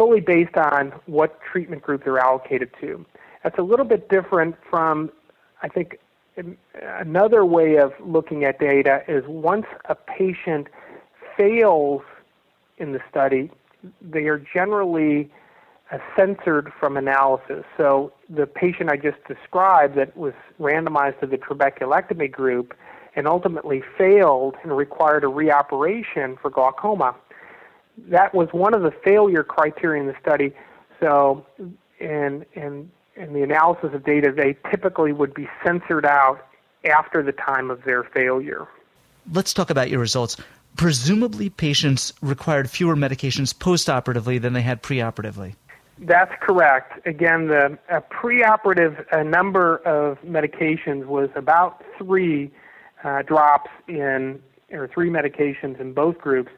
solely 0.01 0.21
based 0.21 0.57
on 0.57 0.93
what 1.05 1.39
treatment 1.43 1.83
group 1.83 2.05
they're 2.05 2.19
allocated 2.19 2.71
to. 2.81 3.05
That's 3.45 3.59
a 3.59 3.63
little 3.63 3.85
bit 3.85 4.09
different 4.09 4.57
from, 4.71 5.11
I 5.63 5.69
think, 5.69 5.99
another 6.75 7.45
way 7.45 7.77
of 7.77 7.93
looking 8.01 8.45
at 8.45 8.59
data 8.59 9.03
is 9.07 9.25
once 9.27 9.67
a 9.91 9.95
patient 9.95 10.69
fails 11.37 12.01
in 12.79 12.93
the 12.93 13.01
study, 13.11 13.51
they 14.01 14.25
are 14.25 14.39
generally 14.39 15.31
uh, 15.93 15.99
censored 16.17 16.73
from 16.81 16.97
analysis. 16.97 17.65
So 17.77 18.13
the 18.31 18.47
patient 18.47 18.89
I 18.89 18.97
just 18.97 19.23
described 19.29 19.99
that 19.99 20.17
was 20.17 20.33
randomized 20.59 21.21
to 21.21 21.27
the 21.27 21.37
trabeculectomy 21.37 22.31
group 22.33 22.73
and 23.17 23.27
ultimately 23.27 23.83
failed 23.99 24.57
and 24.63 24.75
required 24.75 25.25
a 25.25 25.27
reoperation 25.27 26.41
for 26.41 26.49
glaucoma, 26.49 27.15
that 28.09 28.35
was 28.35 28.49
one 28.53 28.75
of 28.75 28.83
the 28.83 28.93
failure 29.05 29.43
criteria 29.43 30.03
in 30.03 30.09
the 30.09 30.17
study. 30.21 30.53
So, 31.01 31.47
and 32.01 32.45
and 32.55 32.91
in 33.17 33.33
the 33.33 33.43
analysis 33.43 33.91
of 33.93 34.05
data, 34.05 34.33
they 34.35 34.57
typically 34.71 35.13
would 35.13 35.35
be 35.35 35.49
censored 35.65 36.07
out 36.07 36.47
after 36.85 37.23
the 37.23 37.33
time 37.33 37.71
of 37.71 37.85
their 37.85 38.05
failure. 38.05 38.67
Let's 39.33 39.53
talk 39.53 39.71
about 39.71 39.91
your 39.91 40.01
results. 40.01 40.37
Presumably, 40.77 41.51
patients 41.51 42.13
required 42.23 42.71
fewer 42.71 42.97
medications 42.97 43.55
postoperatively 43.55 44.41
than 44.41 44.53
they 44.53 44.63
had 44.63 44.83
preoperatively. 44.83 45.55
That's 45.99 46.33
correct. 46.41 47.07
Again, 47.07 47.49
the 47.49 47.79
preoperative 48.11 49.05
uh, 49.13 49.23
number 49.23 49.77
of 49.79 50.19
medications 50.23 51.05
was 51.05 51.29
about 51.35 51.85
three 51.99 52.51
uh, 53.05 53.23
drops 53.23 53.71
in, 53.87 54.41
or 54.73 54.89
three 54.89 55.11
medications 55.11 55.79
in 55.79 55.93
both 55.93 56.17
groups. 56.19 56.51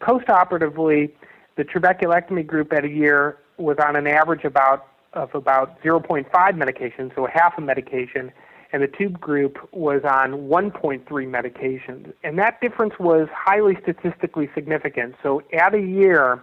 Postoperatively, 0.00 1.10
the 1.56 1.64
trabeculectomy 1.64 2.46
group 2.46 2.72
at 2.72 2.84
a 2.84 2.88
year 2.88 3.38
was 3.58 3.76
on 3.78 3.96
an 3.96 4.06
average 4.06 4.44
about 4.44 4.86
of 5.12 5.34
about 5.34 5.82
0.5 5.82 6.26
medications, 6.30 7.14
so 7.14 7.26
half 7.26 7.58
a 7.58 7.60
medication, 7.60 8.30
and 8.72 8.82
the 8.82 8.86
tube 8.86 9.20
group 9.20 9.58
was 9.72 10.02
on 10.04 10.48
1.3 10.48 11.04
medications. 11.04 12.12
And 12.22 12.38
that 12.38 12.60
difference 12.60 12.94
was 12.98 13.28
highly 13.34 13.76
statistically 13.82 14.48
significant. 14.54 15.16
So 15.22 15.42
at 15.52 15.74
a 15.74 15.80
year, 15.80 16.42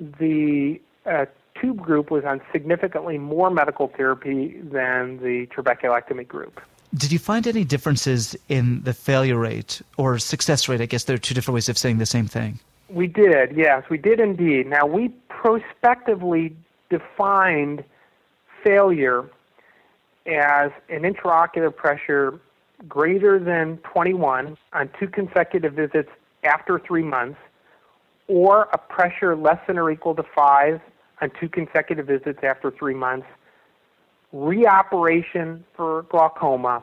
the 0.00 0.80
uh, 1.04 1.26
tube 1.60 1.82
group 1.82 2.10
was 2.10 2.24
on 2.24 2.40
significantly 2.50 3.18
more 3.18 3.50
medical 3.50 3.88
therapy 3.88 4.56
than 4.62 5.18
the 5.18 5.46
trabeculectomy 5.54 6.26
group. 6.26 6.60
Did 6.94 7.12
you 7.12 7.18
find 7.18 7.46
any 7.46 7.64
differences 7.64 8.36
in 8.48 8.82
the 8.82 8.92
failure 8.92 9.38
rate 9.38 9.80
or 9.96 10.18
success 10.18 10.68
rate? 10.68 10.80
I 10.80 10.86
guess 10.86 11.04
there 11.04 11.14
are 11.14 11.18
two 11.18 11.34
different 11.34 11.54
ways 11.54 11.68
of 11.68 11.78
saying 11.78 11.98
the 11.98 12.06
same 12.06 12.26
thing. 12.26 12.58
We 12.92 13.06
did, 13.06 13.56
yes, 13.56 13.84
we 13.90 13.96
did 13.96 14.20
indeed. 14.20 14.66
Now, 14.66 14.86
we 14.86 15.08
prospectively 15.28 16.54
defined 16.90 17.84
failure 18.62 19.30
as 20.26 20.70
an 20.90 21.02
intraocular 21.02 21.74
pressure 21.74 22.38
greater 22.86 23.38
than 23.38 23.78
21 23.78 24.56
on 24.74 24.90
two 25.00 25.08
consecutive 25.08 25.72
visits 25.72 26.10
after 26.44 26.78
three 26.78 27.02
months, 27.02 27.38
or 28.28 28.68
a 28.72 28.78
pressure 28.78 29.34
less 29.36 29.58
than 29.66 29.78
or 29.78 29.90
equal 29.90 30.14
to 30.14 30.24
5 30.34 30.80
on 31.22 31.30
two 31.40 31.48
consecutive 31.48 32.06
visits 32.06 32.40
after 32.42 32.70
three 32.70 32.94
months, 32.94 33.26
reoperation 34.34 35.62
for 35.76 36.02
glaucoma, 36.10 36.82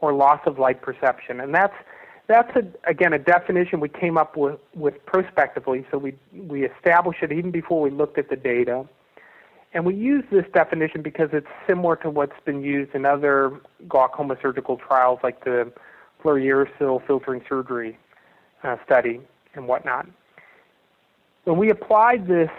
or 0.00 0.14
loss 0.14 0.40
of 0.46 0.58
light 0.58 0.80
perception. 0.80 1.40
And 1.40 1.54
that's 1.54 1.74
that's 2.26 2.54
a, 2.56 2.64
again 2.88 3.12
a 3.12 3.18
definition 3.18 3.80
we 3.80 3.88
came 3.88 4.16
up 4.16 4.36
with, 4.36 4.58
with 4.74 4.94
prospectively. 5.06 5.86
So 5.90 5.98
we 5.98 6.14
we 6.32 6.64
established 6.64 7.22
it 7.22 7.32
even 7.32 7.50
before 7.50 7.80
we 7.80 7.90
looked 7.90 8.18
at 8.18 8.30
the 8.30 8.36
data. 8.36 8.86
And 9.72 9.84
we 9.84 9.94
use 9.94 10.24
this 10.30 10.44
definition 10.54 11.02
because 11.02 11.30
it's 11.32 11.48
similar 11.66 11.96
to 11.96 12.08
what's 12.08 12.38
been 12.44 12.62
used 12.62 12.94
in 12.94 13.04
other 13.04 13.60
glaucoma 13.88 14.36
surgical 14.40 14.76
trials 14.76 15.18
like 15.24 15.44
the 15.44 15.72
fluorouracil 16.22 17.04
filtering 17.06 17.42
surgery 17.48 17.98
uh, 18.62 18.76
study 18.84 19.20
and 19.54 19.66
whatnot. 19.66 20.06
When 21.42 21.58
we 21.58 21.70
applied 21.70 22.28
this 22.28 22.50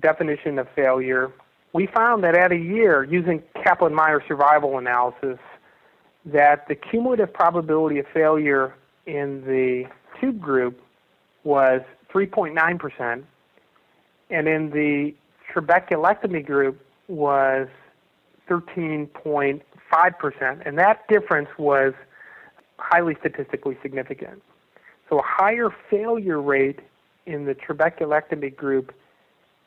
definition 0.00 0.58
of 0.58 0.66
failure, 0.74 1.32
we 1.72 1.86
found 1.86 2.24
that 2.24 2.36
at 2.36 2.50
a 2.52 2.56
year, 2.56 3.04
using 3.04 3.42
Kaplan-Meier 3.62 4.22
survival 4.26 4.76
analysis, 4.76 5.38
that 6.26 6.66
the 6.68 6.74
cumulative 6.74 7.32
probability 7.32 7.98
of 8.00 8.06
failure 8.12 8.74
in 9.06 9.44
the 9.44 9.86
tube 10.20 10.40
group 10.40 10.80
was 11.44 11.82
3.9%, 12.12 13.22
and 14.30 14.48
in 14.48 14.70
the 14.70 15.14
trabeculectomy 15.52 16.44
group 16.44 16.80
was 17.08 17.68
13.5%, 18.48 20.66
and 20.66 20.78
that 20.78 21.06
difference 21.08 21.48
was 21.58 21.92
highly 22.78 23.14
statistically 23.20 23.76
significant. 23.82 24.42
So 25.08 25.18
a 25.18 25.22
higher 25.22 25.68
failure 25.90 26.40
rate 26.40 26.80
in 27.26 27.44
the 27.44 27.54
trabeculectomy 27.54 28.56
group 28.56 28.94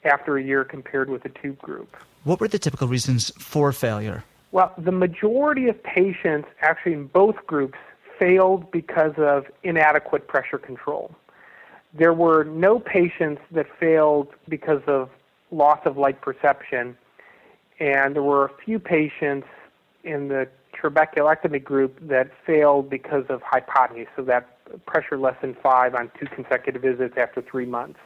after 0.04 0.38
a 0.38 0.44
year 0.44 0.64
compared 0.64 1.10
with 1.10 1.24
the 1.24 1.30
tube 1.30 1.60
group. 1.60 1.96
What 2.24 2.40
were 2.40 2.48
the 2.48 2.60
typical 2.60 2.88
reasons 2.88 3.32
for 3.38 3.72
failure? 3.72 4.24
Well, 4.52 4.74
the 4.78 4.92
majority 4.92 5.68
of 5.68 5.82
patients, 5.84 6.48
actually 6.62 6.94
in 6.94 7.08
both 7.08 7.36
groups, 7.46 7.78
failed 8.20 8.72
because 8.72 9.14
of 9.18 9.46
inadequate 9.64 10.28
pressure 10.28 10.58
control. 10.58 11.12
There 11.94 12.14
were 12.14 12.44
no 12.44 12.80
patients 12.80 13.42
that 13.52 13.68
failed 13.80 14.28
because 14.48 14.82
of 14.88 15.10
loss 15.52 15.80
of 15.86 15.98
light 15.98 16.22
perception, 16.22 16.98
and 17.80 18.16
there 18.16 18.24
were 18.24 18.46
a 18.46 18.52
few 18.64 18.80
patients 18.80 19.48
in 20.04 20.28
the 20.28 20.48
trabeculectomy 20.76 21.64
group 21.64 21.98
that 22.02 22.30
failed 22.46 22.90
because 22.90 23.26
of 23.30 23.42
hypotony, 23.42 24.06
so 24.16 24.24
that 24.24 24.54
pressure 24.86 25.18
less 25.18 25.36
than 25.42 25.56
five 25.56 25.96
on 25.96 26.12
two 26.20 26.28
consecutive 26.28 26.82
visits 26.82 27.16
after 27.18 27.42
three 27.42 27.66
months. 27.66 28.00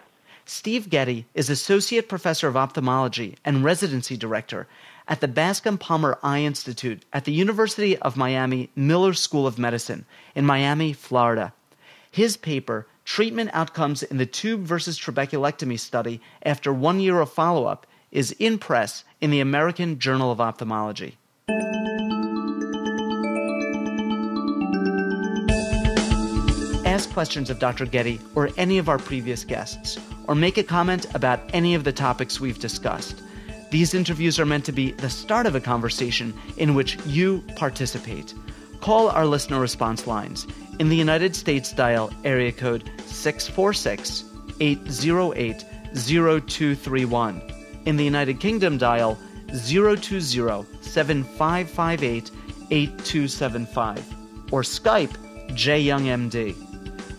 Steve 0.45 0.89
Gedde 0.89 1.25
is 1.33 1.49
Associate 1.49 2.07
Professor 2.07 2.47
of 2.47 2.57
Ophthalmology 2.57 3.35
and 3.45 3.63
Residency 3.63 4.17
Director 4.17 4.67
at 5.07 5.21
the 5.21 5.27
Bascom 5.27 5.77
Palmer 5.77 6.17
Eye 6.23 6.39
Institute 6.39 7.03
at 7.11 7.25
the 7.25 7.33
University 7.33 7.97
of 7.97 8.17
Miami 8.17 8.69
Miller 8.75 9.13
School 9.13 9.47
of 9.47 9.59
Medicine 9.59 10.05
in 10.35 10.45
Miami, 10.45 10.93
Florida. 10.93 11.53
His 12.09 12.37
paper, 12.37 12.87
Treatment 13.05 13.49
Outcomes 13.53 14.03
in 14.03 14.17
the 14.17 14.25
Tube 14.25 14.61
versus 14.61 14.99
Trabeculectomy 14.99 15.79
Study 15.79 16.21
After 16.43 16.73
One 16.73 16.99
Year 16.99 17.19
of 17.19 17.31
Follow 17.31 17.65
Up, 17.65 17.87
is 18.11 18.31
in 18.33 18.57
press 18.57 19.03
in 19.21 19.31
the 19.31 19.39
American 19.39 19.97
Journal 19.97 20.31
of 20.31 20.41
Ophthalmology. 20.41 21.17
Ask 26.85 27.09
questions 27.11 27.49
of 27.49 27.57
Dr. 27.57 27.85
Gedde 27.85 28.19
or 28.35 28.49
any 28.57 28.77
of 28.77 28.89
our 28.89 28.97
previous 28.97 29.45
guests, 29.45 29.97
or 30.27 30.35
make 30.35 30.57
a 30.57 30.63
comment 30.63 31.05
about 31.15 31.39
any 31.53 31.73
of 31.73 31.85
the 31.85 31.93
topics 31.93 32.39
we've 32.39 32.59
discussed. 32.59 33.21
These 33.71 33.93
interviews 33.93 34.37
are 34.37 34.45
meant 34.45 34.65
to 34.65 34.73
be 34.73 34.91
the 34.91 35.09
start 35.09 35.45
of 35.45 35.55
a 35.55 35.61
conversation 35.61 36.33
in 36.57 36.75
which 36.75 36.97
you 37.05 37.41
participate. 37.55 38.33
Call 38.81 39.09
our 39.09 39.25
listener 39.25 39.61
response 39.61 40.05
lines. 40.05 40.45
In 40.79 40.89
the 40.89 40.95
United 40.95 41.35
States, 41.35 41.71
dial 41.71 42.11
area 42.25 42.51
code 42.51 42.83
646 43.05 44.25
808 44.59 45.65
0231. 45.95 47.41
In 47.85 47.95
the 47.95 48.03
United 48.03 48.39
Kingdom, 48.41 48.77
dial 48.77 49.17
020 49.47 50.19
7558 50.81 52.31
8275 52.71 54.15
or 54.51 54.63
Skype 54.63 55.15
JYoungMD. 55.49 56.55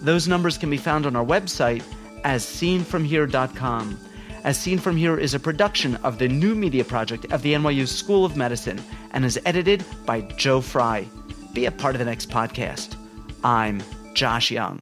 Those 0.00 0.28
numbers 0.28 0.58
can 0.58 0.68
be 0.68 0.76
found 0.76 1.06
on 1.06 1.16
our 1.16 1.24
website 1.24 1.82
as 2.24 2.44
seenfromhere.com. 2.44 3.98
As 4.44 4.58
Seen 4.58 4.78
From 4.78 4.96
Here 4.96 5.16
is 5.16 5.34
a 5.34 5.40
production 5.40 5.94
of 5.96 6.18
the 6.18 6.28
New 6.28 6.56
Media 6.56 6.82
Project 6.82 7.30
of 7.32 7.42
the 7.42 7.52
NYU 7.54 7.86
School 7.86 8.24
of 8.24 8.36
Medicine 8.36 8.82
and 9.12 9.24
is 9.24 9.38
edited 9.44 9.84
by 10.04 10.22
Joe 10.36 10.60
Fry. 10.60 11.06
Be 11.52 11.66
a 11.66 11.70
part 11.70 11.94
of 11.94 12.00
the 12.00 12.04
next 12.04 12.28
podcast. 12.28 12.96
I'm 13.44 13.80
Josh 14.14 14.50
Young. 14.50 14.80